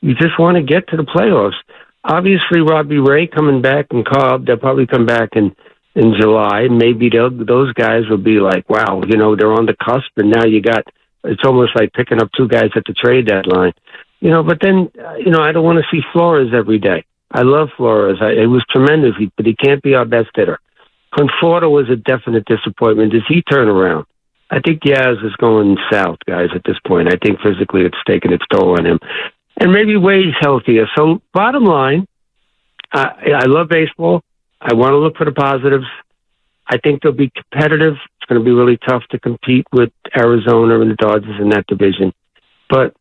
you 0.00 0.14
just 0.14 0.38
want 0.38 0.56
to 0.56 0.62
get 0.62 0.88
to 0.88 0.96
the 0.96 1.04
playoffs. 1.04 1.58
obviously 2.04 2.60
Robbie 2.60 2.98
Ray 2.98 3.26
coming 3.26 3.62
back 3.62 3.86
and 3.90 4.04
Cobb. 4.04 4.46
They'll 4.46 4.58
probably 4.58 4.86
come 4.86 5.06
back 5.06 5.30
in 5.36 5.54
in 5.94 6.14
July. 6.20 6.66
Maybe 6.68 7.08
those 7.08 7.72
guys 7.74 8.02
will 8.10 8.18
be 8.18 8.40
like, 8.40 8.68
wow, 8.68 9.02
you 9.06 9.16
know, 9.16 9.36
they're 9.36 9.52
on 9.52 9.66
the 9.66 9.76
cusp, 9.82 10.10
and 10.16 10.30
now 10.30 10.44
you 10.44 10.60
got. 10.60 10.84
It's 11.26 11.42
almost 11.46 11.72
like 11.74 11.94
picking 11.94 12.20
up 12.20 12.28
two 12.36 12.48
guys 12.48 12.68
at 12.76 12.82
the 12.86 12.92
trade 12.92 13.26
deadline, 13.26 13.72
you 14.20 14.28
know. 14.28 14.42
But 14.42 14.58
then, 14.60 14.90
uh, 15.02 15.14
you 15.14 15.30
know, 15.30 15.40
I 15.40 15.52
don't 15.52 15.64
want 15.64 15.78
to 15.78 15.84
see 15.90 16.02
Flores 16.12 16.52
every 16.54 16.78
day. 16.78 17.06
I 17.34 17.42
love 17.42 17.68
Flores. 17.76 18.18
I, 18.20 18.30
it 18.30 18.46
was 18.46 18.64
tremendous, 18.70 19.14
but 19.36 19.44
he 19.44 19.56
can't 19.56 19.82
be 19.82 19.94
our 19.94 20.04
best 20.04 20.30
hitter. 20.34 20.60
Conforto 21.12 21.70
was 21.70 21.90
a 21.90 21.96
definite 21.96 22.44
disappointment. 22.46 23.12
Does 23.12 23.26
he 23.28 23.42
turn 23.42 23.68
around? 23.68 24.06
I 24.50 24.60
think 24.60 24.82
Yaz 24.82 25.24
is 25.24 25.34
going 25.36 25.76
south, 25.90 26.18
guys, 26.26 26.50
at 26.54 26.62
this 26.64 26.78
point. 26.86 27.12
I 27.12 27.16
think 27.16 27.40
physically 27.40 27.82
it's 27.82 27.98
taken 28.06 28.32
its 28.32 28.44
toll 28.52 28.78
on 28.78 28.86
him. 28.86 29.00
And 29.58 29.72
maybe 29.72 29.96
Wade's 29.96 30.36
healthier. 30.40 30.86
So, 30.96 31.22
bottom 31.32 31.64
line, 31.64 32.06
I, 32.92 33.32
I 33.34 33.44
love 33.46 33.68
baseball. 33.68 34.22
I 34.60 34.74
want 34.74 34.92
to 34.92 34.98
look 34.98 35.16
for 35.16 35.24
the 35.24 35.32
positives. 35.32 35.86
I 36.66 36.78
think 36.78 37.02
they'll 37.02 37.12
be 37.12 37.30
competitive. 37.30 37.94
It's 37.94 38.28
going 38.28 38.40
to 38.40 38.44
be 38.44 38.52
really 38.52 38.78
tough 38.88 39.02
to 39.10 39.18
compete 39.18 39.66
with 39.72 39.92
Arizona 40.16 40.80
and 40.80 40.90
the 40.90 40.96
Dodgers 40.96 41.40
in 41.40 41.50
that 41.50 41.66
division. 41.66 42.12
But 42.70 42.94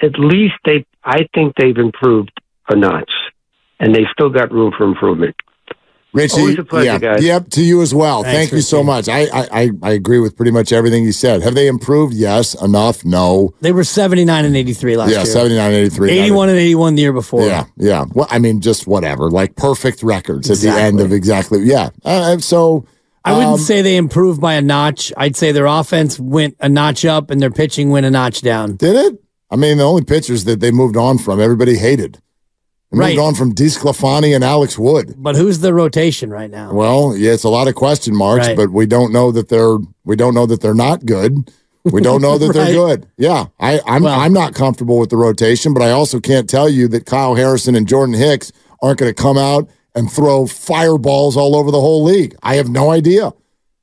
at 0.00 0.18
least 0.18 0.54
they, 0.64 0.84
I 1.04 1.26
think 1.34 1.54
they've 1.56 1.76
improved 1.76 2.32
a 2.68 2.76
notch, 2.76 3.10
and 3.80 3.94
they 3.94 4.04
still 4.12 4.30
got 4.30 4.52
room 4.52 4.72
for 4.76 4.84
improvement. 4.84 5.34
Richie, 6.14 6.40
Always 6.40 6.58
a 6.58 6.64
pleasure, 6.64 6.86
yeah, 6.86 6.98
guys. 6.98 7.22
yep, 7.22 7.50
to 7.50 7.62
you 7.62 7.82
as 7.82 7.94
well. 7.94 8.22
Thanks, 8.22 8.38
Thank 8.38 8.52
you 8.52 8.60
so 8.62 8.82
much. 8.82 9.10
I, 9.10 9.24
I 9.24 9.48
I 9.52 9.70
I 9.82 9.90
agree 9.92 10.18
with 10.20 10.36
pretty 10.36 10.50
much 10.50 10.72
everything 10.72 11.04
you 11.04 11.12
said. 11.12 11.42
Have 11.42 11.54
they 11.54 11.66
improved? 11.66 12.14
Yes. 12.14 12.54
Enough? 12.62 13.04
No. 13.04 13.52
They 13.60 13.72
were 13.72 13.84
79 13.84 14.44
and 14.46 14.56
83 14.56 14.96
last 14.96 15.08
year. 15.10 15.18
yeah, 15.18 15.24
year. 15.24 15.32
79, 15.32 15.72
83. 15.72 16.10
81 16.10 16.48
and 16.48 16.58
81 16.58 16.94
the 16.94 17.02
year 17.02 17.12
before. 17.12 17.46
Yeah, 17.46 17.66
yeah. 17.76 18.06
Well, 18.14 18.26
I 18.30 18.38
mean, 18.38 18.62
just 18.62 18.86
whatever, 18.86 19.30
like 19.30 19.54
perfect 19.56 20.02
records 20.02 20.50
at 20.50 20.58
the 20.58 20.70
end 20.70 20.98
of 21.00 21.12
exactly. 21.12 21.60
Yeah. 21.64 21.90
Uh, 22.02 22.38
so 22.38 22.86
I 23.24 23.32
wouldn't 23.32 23.52
um, 23.52 23.58
say 23.58 23.82
they 23.82 23.96
improved 23.96 24.40
by 24.40 24.54
a 24.54 24.62
notch. 24.62 25.12
I'd 25.16 25.36
say 25.36 25.52
their 25.52 25.66
offense 25.66 26.18
went 26.18 26.56
a 26.60 26.70
notch 26.70 27.04
up 27.04 27.30
and 27.30 27.40
their 27.40 27.50
pitching 27.50 27.90
went 27.90 28.06
a 28.06 28.10
notch 28.10 28.40
down. 28.40 28.76
did 28.76 28.96
it. 28.96 29.22
I 29.50 29.56
mean, 29.56 29.78
the 29.78 29.84
only 29.84 30.04
pitchers 30.04 30.44
that 30.44 30.60
they 30.60 30.70
moved 30.70 30.96
on 30.96 31.18
from, 31.18 31.40
everybody 31.40 31.76
hated. 31.76 32.20
They 32.90 32.98
Right. 32.98 33.16
Moved 33.16 33.26
on 33.26 33.34
from 33.34 33.54
DeSclafani 33.54 34.34
and 34.34 34.42
Alex 34.42 34.78
Wood. 34.78 35.14
But 35.18 35.36
who's 35.36 35.58
the 35.60 35.74
rotation 35.74 36.30
right 36.30 36.50
now? 36.50 36.72
Well, 36.72 37.14
yeah, 37.14 37.32
it's 37.32 37.44
a 37.44 37.50
lot 37.50 37.68
of 37.68 37.74
question 37.74 38.16
marks, 38.16 38.46
Right. 38.48 38.56
but 38.56 38.70
we 38.70 38.86
don't 38.86 39.12
know 39.12 39.30
that 39.32 39.48
they're 39.50 39.76
we 40.06 40.16
don't 40.16 40.32
know 40.34 40.46
that 40.46 40.62
they're 40.62 40.72
not 40.74 41.04
good. 41.04 41.50
We 41.84 42.00
don't 42.00 42.22
know 42.22 42.38
that 42.38 42.46
Right. 42.46 42.54
they're 42.54 42.74
good. 42.74 43.06
Yeah, 43.18 43.46
I, 43.60 43.80
I'm 43.86 44.04
Well- 44.04 44.18
I'm 44.18 44.32
not 44.32 44.54
comfortable 44.54 44.98
with 44.98 45.10
the 45.10 45.18
rotation, 45.18 45.74
but 45.74 45.82
I 45.82 45.90
also 45.90 46.18
can't 46.18 46.48
tell 46.48 46.68
you 46.68 46.88
that 46.88 47.04
Kyle 47.04 47.34
Harrison 47.34 47.74
and 47.74 47.86
Jordan 47.86 48.14
Hicks 48.14 48.52
aren't 48.82 48.98
going 48.98 49.10
to 49.14 49.22
come 49.22 49.36
out 49.36 49.68
and 49.94 50.10
throw 50.10 50.46
fireballs 50.46 51.36
all 51.36 51.56
over 51.56 51.70
the 51.70 51.80
whole 51.80 52.04
league. 52.04 52.36
I 52.42 52.54
have 52.56 52.68
no 52.70 52.90
idea. 52.90 53.32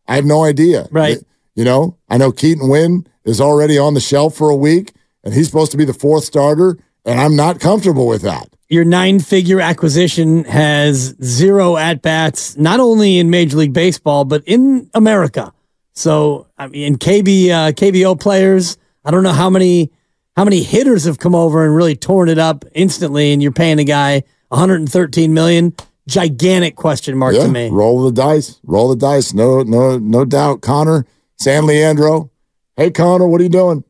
I 0.08 0.16
have 0.16 0.26
no 0.26 0.44
idea. 0.46 0.88
Right. 0.92 1.20
You 1.56 1.64
know, 1.64 1.98
I 2.10 2.18
know 2.18 2.32
Keaton 2.32 2.70
Winn 2.70 3.06
is 3.24 3.40
already 3.42 3.78
on 3.78 3.94
the 3.94 4.00
shelf 4.00 4.36
for 4.36 4.50
a 4.50 4.56
week, 4.56 4.94
and 5.24 5.34
he's 5.34 5.46
supposed 5.48 5.72
to 5.72 5.78
be 5.78 5.86
the 5.86 5.94
fourth 5.94 6.24
starter, 6.24 6.78
and 7.06 7.20
I'm 7.20 7.36
not 7.36 7.60
comfortable 7.60 8.08
with 8.08 8.22
that. 8.24 8.50
Your 8.68 8.84
nine 8.84 9.20
figure 9.20 9.62
acquisition 9.62 10.44
has 10.46 11.16
zero 11.24 11.78
at 11.78 12.02
bats, 12.02 12.58
not 12.58 12.80
only 12.80 13.20
in 13.20 13.30
Major 13.30 13.58
League 13.58 13.74
Baseball, 13.74 14.26
but 14.26 14.44
in 14.48 14.90
America. 14.96 15.54
So, 15.94 16.48
I 16.58 16.68
mean, 16.68 16.96
KB, 16.96 17.50
uh, 17.50 17.72
KBO 17.74 18.20
players, 18.20 18.78
I 19.04 19.12
don't 19.12 19.22
know 19.22 19.34
how 19.34 19.52
many, 19.52 19.92
how 20.36 20.44
many 20.44 20.64
hitters 20.64 21.04
have 21.04 21.20
come 21.20 21.36
over 21.36 21.64
and 21.64 21.76
really 21.76 21.96
torn 21.96 22.28
it 22.28 22.40
up 22.40 22.66
instantly. 22.74 23.32
And 23.34 23.42
you're 23.44 23.52
paying 23.52 23.78
a 23.78 23.84
guy 23.84 24.24
113 24.50 25.34
million. 25.34 25.76
Gigantic 26.08 26.76
question 26.76 27.18
mark 27.18 27.36
to 27.36 27.48
me. 27.48 27.70
Roll 27.70 28.04
the 28.04 28.12
dice. 28.12 28.60
Roll 28.64 28.90
the 28.90 28.96
dice. 28.96 29.34
No, 29.34 29.62
no, 29.62 29.98
no 29.98 30.26
doubt. 30.26 30.62
Connor, 30.62 31.06
San 31.36 31.66
Leandro. 31.66 32.32
Hey, 32.78 32.92
Connor, 32.92 33.28
what 33.28 33.42
are 33.42 33.44
you 33.44 33.50
doing? 33.50 33.84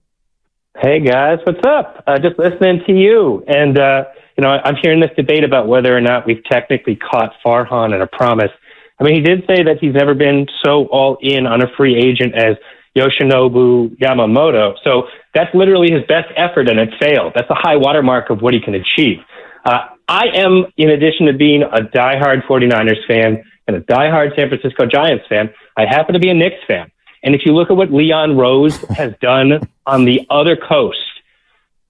Hey 0.78 1.00
guys, 1.00 1.40
what's 1.46 1.66
up? 1.66 2.04
Uh, 2.06 2.20
just 2.20 2.38
listening 2.38 2.82
to 2.86 2.92
you, 2.92 3.46
and 3.48 3.80
uh, 3.80 4.04
you 4.38 4.44
know, 4.44 4.50
I'm 4.50 4.76
hearing 4.82 5.00
this 5.00 5.12
debate 5.16 5.44
about 5.44 5.68
whether 5.68 5.96
or 5.96 6.02
not 6.02 6.26
we've 6.26 6.44
technically 6.44 6.96
caught 6.96 7.34
Farhan 7.46 7.96
in 7.96 8.02
a 8.02 8.08
promise. 8.08 8.52
I 9.00 9.04
mean, 9.04 9.16
he 9.16 9.22
did 9.22 9.42
say 9.48 9.64
that 9.64 9.78
he's 9.80 9.94
never 9.94 10.14
been 10.14 10.48
so 10.64 10.86
all 10.88 11.18
in 11.22 11.46
on 11.48 11.62
a 11.62 11.68
free 11.76 11.96
agent 11.96 12.36
as 12.36 12.56
Yoshinobu 12.98 13.98
Yamamoto. 13.98 14.76
So 14.84 15.08
that's 15.34 15.54
literally 15.54 15.92
his 15.92 16.04
best 16.08 16.28
effort, 16.36 16.70
and 16.70 16.80
it 16.80 16.90
failed. 17.00 17.34
That's 17.36 17.50
a 17.50 17.56
high 17.56 17.76
watermark 17.76 18.30
of 18.30 18.42
what 18.42 18.54
he 18.54 18.62
can 18.62 18.76
achieve. 18.76 19.20
Uh, 19.66 19.88
I 20.08 20.28
am, 20.34 20.66
in 20.78 20.90
addition 20.90 21.26
to 21.26 21.34
being 21.34 21.64
a 21.64 21.82
diehard 21.82 22.46
49ers 22.46 23.06
fan 23.08 23.44
and 23.68 23.76
a 23.76 23.82
diehard 23.82 24.36
San 24.36 24.50
Francisco 24.50 24.86
Giants 24.86 25.26
fan, 25.28 25.50
I 25.76 25.86
happen 25.86 26.14
to 26.14 26.20
be 26.20 26.30
a 26.30 26.34
Knicks 26.34 26.64
fan. 26.68 26.92
And 27.24 27.34
if 27.34 27.42
you 27.46 27.54
look 27.54 27.72
at 27.72 27.76
what 27.76 27.92
Leon 27.92 28.38
Rose 28.38 28.78
has 28.90 29.14
done 29.22 29.68
on 29.86 30.06
the 30.06 30.22
other 30.30 30.56
coast 30.56 31.00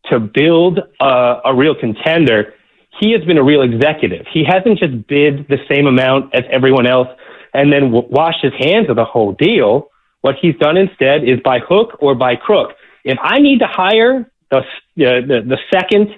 to 0.10 0.20
build 0.20 0.80
a, 1.02 1.36
a 1.46 1.56
real 1.56 1.76
contender, 1.76 2.54
he 3.00 3.12
has 3.12 3.24
been 3.26 3.38
a 3.38 3.44
real 3.44 3.62
executive. 3.62 4.26
He 4.32 4.44
hasn't 4.44 4.80
just 4.80 5.08
bid 5.08 5.48
the 5.50 5.58
same 5.70 5.88
amount 5.88 6.34
as 6.34 6.44
everyone 6.50 6.88
else 6.88 7.10
and 7.54 7.72
then 7.72 7.92
w- 7.92 8.08
washed 8.10 8.42
his 8.42 8.54
hands 8.60 8.90
of 8.90 8.96
the 8.96 9.06
whole 9.06 9.34
deal. 9.34 9.90
What 10.22 10.36
he's 10.42 10.56
done 10.58 10.78
instead 10.78 11.24
is 11.24 11.40
by 11.44 11.60
hook 11.60 11.98
or 12.00 12.16
by 12.16 12.36
crook. 12.36 12.72
If 13.04 13.18
I 13.22 13.40
need 13.40 13.60
to 13.60 13.68
hire 13.68 14.32
the, 14.50 14.62
the, 14.96 15.22
the, 15.28 15.42
the 15.42 15.58
second 15.72 16.10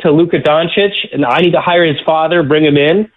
to 0.00 0.10
Luka 0.10 0.38
Doncic 0.38 0.92
and 1.12 1.24
I 1.24 1.38
need 1.40 1.52
to 1.52 1.60
hire 1.60 1.84
his 1.84 2.00
father, 2.04 2.42
bring 2.42 2.64
him 2.64 2.76
in, 2.76 3.10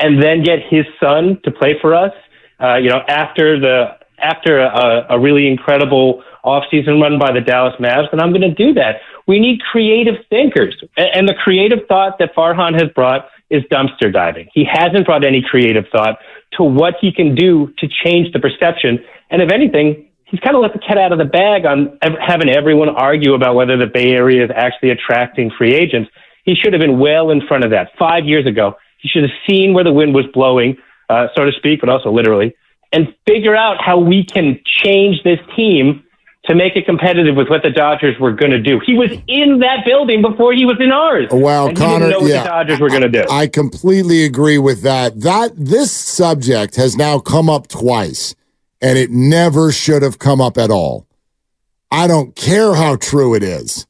and 0.00 0.22
then 0.22 0.42
get 0.42 0.58
his 0.68 0.84
son 1.00 1.40
to 1.44 1.50
play 1.50 1.76
for 1.80 1.94
us, 1.94 2.12
uh, 2.60 2.76
you 2.76 2.90
know, 2.90 3.02
after 3.08 3.58
the 3.60 3.96
after 4.24 4.60
a, 4.60 5.06
a 5.10 5.18
really 5.18 5.46
incredible 5.46 6.22
offseason 6.44 7.00
run 7.00 7.18
by 7.18 7.32
the 7.32 7.40
Dallas 7.40 7.74
Mavs, 7.80 8.10
then 8.10 8.20
I'm 8.20 8.30
going 8.30 8.42
to 8.42 8.54
do 8.54 8.74
that. 8.74 9.00
We 9.26 9.38
need 9.38 9.60
creative 9.60 10.16
thinkers. 10.28 10.74
And 10.96 11.28
the 11.28 11.34
creative 11.34 11.80
thought 11.88 12.18
that 12.18 12.34
Farhan 12.34 12.74
has 12.80 12.90
brought 12.94 13.28
is 13.50 13.62
dumpster 13.64 14.12
diving. 14.12 14.48
He 14.52 14.64
hasn't 14.70 15.06
brought 15.06 15.24
any 15.24 15.42
creative 15.42 15.84
thought 15.90 16.18
to 16.56 16.64
what 16.64 16.94
he 17.00 17.12
can 17.12 17.34
do 17.34 17.72
to 17.78 17.88
change 18.04 18.32
the 18.32 18.40
perception. 18.40 18.98
And 19.30 19.40
if 19.42 19.50
anything, 19.52 20.08
he's 20.26 20.40
kind 20.40 20.56
of 20.56 20.62
let 20.62 20.72
the 20.72 20.78
cat 20.78 20.98
out 20.98 21.12
of 21.12 21.18
the 21.18 21.24
bag 21.24 21.64
on 21.64 21.98
having 22.20 22.48
everyone 22.48 22.88
argue 22.90 23.34
about 23.34 23.54
whether 23.54 23.76
the 23.76 23.86
Bay 23.86 24.12
Area 24.12 24.44
is 24.44 24.50
actually 24.54 24.90
attracting 24.90 25.50
free 25.56 25.74
agents. 25.74 26.10
He 26.44 26.54
should 26.54 26.72
have 26.72 26.80
been 26.80 26.98
well 26.98 27.30
in 27.30 27.46
front 27.46 27.64
of 27.64 27.70
that 27.70 27.90
five 27.98 28.24
years 28.24 28.46
ago. 28.46 28.76
He 28.98 29.08
should 29.08 29.22
have 29.22 29.36
seen 29.48 29.72
where 29.74 29.84
the 29.84 29.92
wind 29.92 30.14
was 30.14 30.26
blowing, 30.32 30.76
uh, 31.08 31.28
so 31.34 31.44
to 31.44 31.52
speak, 31.52 31.80
but 31.80 31.88
also 31.88 32.10
literally, 32.10 32.54
and 32.94 33.12
figure 33.26 33.56
out 33.56 33.82
how 33.82 33.98
we 33.98 34.24
can 34.24 34.60
change 34.64 35.22
this 35.24 35.40
team 35.56 36.04
to 36.44 36.54
make 36.54 36.76
it 36.76 36.86
competitive 36.86 37.34
with 37.34 37.48
what 37.48 37.62
the 37.62 37.70
Dodgers 37.70 38.18
were 38.20 38.32
going 38.32 38.52
to 38.52 38.60
do. 38.60 38.80
He 38.84 38.94
was 38.94 39.10
in 39.26 39.58
that 39.60 39.84
building 39.84 40.22
before 40.22 40.52
he 40.52 40.64
was 40.64 40.76
in 40.78 40.92
ours. 40.92 41.26
Wow, 41.32 41.72
Connor, 41.72 42.06
didn't 42.06 42.10
know 42.10 42.20
what 42.20 42.30
yeah, 42.30 42.42
the 42.42 42.48
Dodgers 42.48 42.80
were 42.80 42.88
going 42.88 43.02
to 43.02 43.08
do. 43.08 43.24
I 43.28 43.48
completely 43.48 44.24
agree 44.24 44.58
with 44.58 44.82
that. 44.82 45.20
That 45.22 45.52
this 45.56 45.90
subject 45.90 46.76
has 46.76 46.96
now 46.96 47.18
come 47.18 47.50
up 47.50 47.66
twice, 47.66 48.34
and 48.80 48.96
it 48.96 49.10
never 49.10 49.72
should 49.72 50.02
have 50.02 50.18
come 50.18 50.40
up 50.40 50.56
at 50.56 50.70
all. 50.70 51.06
I 51.90 52.06
don't 52.06 52.36
care 52.36 52.74
how 52.74 52.96
true 52.96 53.34
it 53.34 53.42
is. 53.42 53.86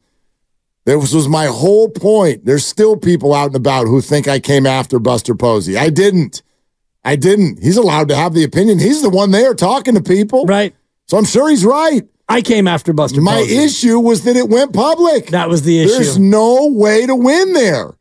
This 0.86 1.12
was 1.12 1.28
my 1.28 1.46
whole 1.46 1.88
point. 1.88 2.44
There's 2.44 2.64
still 2.64 2.96
people 2.96 3.34
out 3.34 3.46
and 3.46 3.56
about 3.56 3.86
who 3.86 4.00
think 4.00 4.28
I 4.28 4.38
came 4.38 4.64
after 4.64 4.98
Buster 4.98 5.34
Posey. 5.34 5.76
I 5.76 5.90
didn't. 5.90 6.42
I 7.04 7.16
didn't. 7.16 7.62
He's 7.62 7.76
allowed 7.76 8.08
to 8.08 8.16
have 8.16 8.32
the 8.34 8.44
opinion. 8.44 8.78
He's 8.78 9.02
the 9.02 9.10
one 9.10 9.30
there 9.30 9.54
talking 9.54 9.94
to 9.94 10.02
people. 10.02 10.46
Right. 10.46 10.74
So 11.06 11.18
I'm 11.18 11.24
sure 11.24 11.50
he's 11.50 11.64
right. 11.64 12.02
I 12.28 12.40
came 12.40 12.66
after 12.66 12.92
Buster 12.94 13.20
My 13.20 13.40
Posey. 13.40 13.56
issue 13.58 13.98
was 14.00 14.24
that 14.24 14.36
it 14.36 14.48
went 14.48 14.72
public. 14.72 15.26
That 15.26 15.48
was 15.48 15.62
the 15.62 15.80
issue. 15.80 15.92
There's 15.92 16.18
no 16.18 16.68
way 16.68 17.04
to 17.06 17.14
win 17.14 17.52
there. 17.52 17.94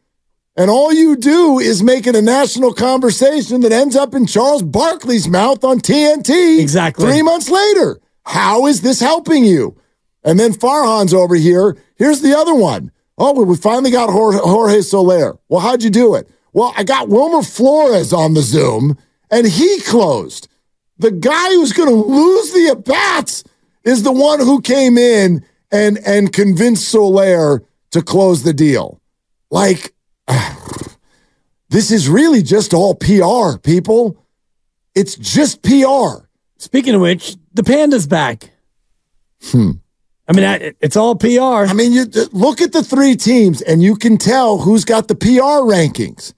And 0.56 0.70
all 0.70 0.94
you 0.94 1.18
do 1.18 1.60
is 1.60 1.84
make 1.84 2.08
it 2.08 2.16
a 2.16 2.22
national 2.22 2.74
conversation 2.74 3.62
that 3.62 3.72
ends 3.72 3.96
up 3.96 4.14
in 4.14 4.26
Charles 4.28 4.62
Barkley's 4.64 5.28
mouth 5.28 5.64
on 5.64 5.80
TNT. 5.80 6.60
Exactly. 6.62 7.06
Three 7.06 7.22
months 7.24 7.50
later. 7.50 8.00
How 8.26 8.68
is 8.68 8.82
this 8.82 9.02
helping 9.02 9.44
you? 9.44 9.76
And 10.24 10.40
then 10.40 10.54
Farhan's 10.54 11.14
over 11.14 11.36
here. 11.36 11.76
Here's 11.96 12.22
the 12.22 12.38
other 12.38 12.56
one. 12.56 12.92
Oh, 13.18 13.44
we 13.44 13.56
finally 13.58 13.92
got 13.92 14.10
Jorge, 14.10 14.38
Jorge 14.40 14.82
Soler. 14.82 15.38
Well, 15.50 15.60
how'd 15.60 15.84
you 15.84 15.90
do 15.90 16.16
it? 16.16 16.30
Well, 16.54 16.74
I 16.78 16.84
got 16.84 17.10
Wilmer 17.10 17.42
Flores 17.44 18.14
on 18.14 18.36
the 18.36 18.42
Zoom, 18.42 18.98
and 19.32 19.48
he 19.48 19.82
closed. 19.82 20.48
The 21.00 21.12
guy 21.12 21.50
who's 21.50 21.74
going 21.74 21.90
to 21.90 21.96
lose 21.96 22.52
the 22.54 22.70
at 22.72 22.86
bats 22.86 23.44
is 23.84 24.04
the 24.04 24.12
one 24.12 24.40
who 24.40 24.62
came 24.62 24.98
in 24.98 25.44
and 25.72 25.98
and 26.06 26.32
convinced 26.32 26.88
Soler 26.88 27.64
to 27.92 28.02
close 28.02 28.44
the 28.44 28.54
deal. 28.54 29.02
Like, 29.50 29.94
this 31.70 31.92
is 31.92 32.08
really 32.08 32.44
just 32.44 32.74
all 32.74 32.96
PR, 32.96 33.58
people. 33.58 34.18
It's 34.96 35.16
just 35.16 35.64
PR. 35.64 36.26
Speaking 36.58 36.94
of 36.96 37.02
which, 37.02 37.36
the 37.54 37.64
panda's 37.64 38.06
back. 38.08 38.52
Hmm. 39.46 39.72
I 40.28 40.34
mean, 40.34 40.46
I- 40.46 40.74
it's 40.80 40.96
all 40.96 41.16
PR. 41.16 41.68
I 41.68 41.74
mean, 41.74 41.92
you 41.92 42.06
look 42.32 42.62
at 42.62 42.72
the 42.72 42.84
three 42.84 43.16
teams, 43.16 43.62
and 43.62 43.82
you 43.84 43.96
can 43.96 44.18
tell 44.18 44.60
who's 44.60 44.86
got 44.86 45.08
the 45.08 45.16
PR 45.16 45.66
rankings. 45.66 46.34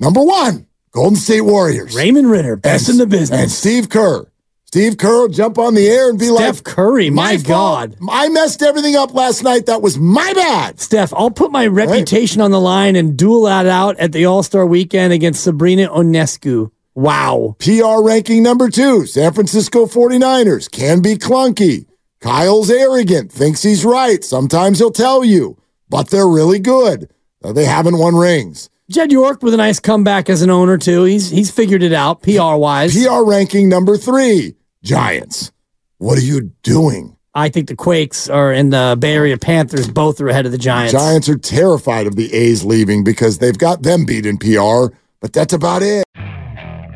Number 0.00 0.22
one, 0.22 0.66
Golden 0.92 1.16
State 1.16 1.42
Warriors. 1.42 1.94
Raymond 1.94 2.30
Ridder, 2.30 2.56
best 2.56 2.88
and, 2.88 2.94
in 2.94 2.98
the 2.98 3.06
business. 3.06 3.38
And 3.38 3.50
Steve 3.50 3.90
Kerr. 3.90 4.26
Steve 4.64 4.96
Kerr 4.96 5.22
will 5.22 5.28
jump 5.28 5.58
on 5.58 5.74
the 5.74 5.86
air 5.86 6.08
and 6.08 6.18
be 6.18 6.30
like, 6.30 6.54
Steph 6.54 6.64
Curry, 6.64 7.10
my, 7.10 7.36
fault. 7.36 7.46
God. 7.46 7.96
I 8.08 8.28
messed 8.30 8.62
everything 8.62 8.96
up 8.96 9.12
last 9.12 9.42
night. 9.42 9.66
That 9.66 9.82
was 9.82 9.98
my 9.98 10.32
bad. 10.32 10.80
Steph, 10.80 11.12
I'll 11.12 11.30
put 11.30 11.50
my 11.50 11.66
reputation 11.66 12.40
on 12.40 12.50
the 12.50 12.60
line 12.60 12.96
and 12.96 13.16
duel 13.16 13.42
that 13.42 13.66
out 13.66 13.98
at 13.98 14.12
the 14.12 14.24
All 14.24 14.42
Star 14.42 14.64
weekend 14.64 15.12
against 15.12 15.44
Sabrina 15.44 15.88
Ionescu. 15.88 16.70
Wow. 16.94 17.56
PR 17.58 18.00
ranking 18.02 18.42
number 18.42 18.70
two, 18.70 19.06
San 19.06 19.32
Francisco 19.32 19.86
49ers. 19.86 20.70
Can 20.70 21.02
be 21.02 21.16
clunky. 21.16 21.86
Kyle's 22.20 22.70
arrogant, 22.70 23.32
thinks 23.32 23.62
he's 23.62 23.84
right. 23.84 24.22
Sometimes 24.22 24.78
he'll 24.78 24.90
tell 24.90 25.24
you, 25.24 25.58
but 25.88 26.10
they're 26.10 26.28
really 26.28 26.58
good. 26.58 27.10
Uh, 27.42 27.52
they 27.52 27.64
haven't 27.64 27.98
won 27.98 28.14
rings. 28.14 28.70
Jed 28.90 29.12
York 29.12 29.44
with 29.44 29.54
a 29.54 29.56
nice 29.56 29.78
comeback 29.78 30.28
as 30.28 30.42
an 30.42 30.50
owner, 30.50 30.76
too. 30.76 31.04
He's 31.04 31.30
he's 31.30 31.48
figured 31.48 31.84
it 31.84 31.92
out, 31.92 32.22
PR 32.22 32.56
wise. 32.56 32.92
PR 32.92 33.22
ranking 33.22 33.68
number 33.68 33.96
three, 33.96 34.56
Giants. 34.82 35.52
What 35.98 36.18
are 36.18 36.22
you 36.22 36.50
doing? 36.64 37.16
I 37.32 37.50
think 37.50 37.68
the 37.68 37.76
Quakes 37.76 38.28
are 38.28 38.52
in 38.52 38.70
the 38.70 38.96
Bay 38.98 39.14
Area 39.14 39.38
Panthers 39.38 39.86
both 39.86 40.20
are 40.20 40.28
ahead 40.28 40.44
of 40.44 40.50
the 40.50 40.58
Giants. 40.58 40.92
Giants 40.92 41.28
are 41.28 41.38
terrified 41.38 42.08
of 42.08 42.16
the 42.16 42.34
A's 42.34 42.64
leaving 42.64 43.04
because 43.04 43.38
they've 43.38 43.56
got 43.56 43.82
them 43.82 44.04
beat 44.04 44.26
in 44.26 44.38
PR, 44.38 44.92
but 45.20 45.32
that's 45.32 45.52
about 45.52 45.82
it. 45.82 46.02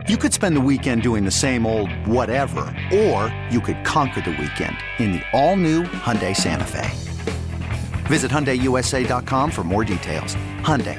You 0.09 0.17
could 0.17 0.35
spend 0.35 0.57
the 0.57 0.61
weekend 0.61 1.03
doing 1.03 1.25
the 1.25 1.31
same 1.31 1.65
old 1.65 1.93
whatever, 2.09 2.77
or 2.93 3.33
you 3.53 3.61
could 3.61 3.85
conquer 3.85 4.21
the 4.21 4.33
weekend 4.33 4.77
in 4.99 5.13
the 5.13 5.23
all-new 5.33 5.85
Hyundai 5.85 6.35
Santa 6.35 6.65
Fe. 6.65 6.91
Visit 8.09 8.33
HyundaiUSA.com 8.33 9.51
for 9.51 9.63
more 9.63 9.85
details. 9.85 10.35
Hyundai, 10.61 10.99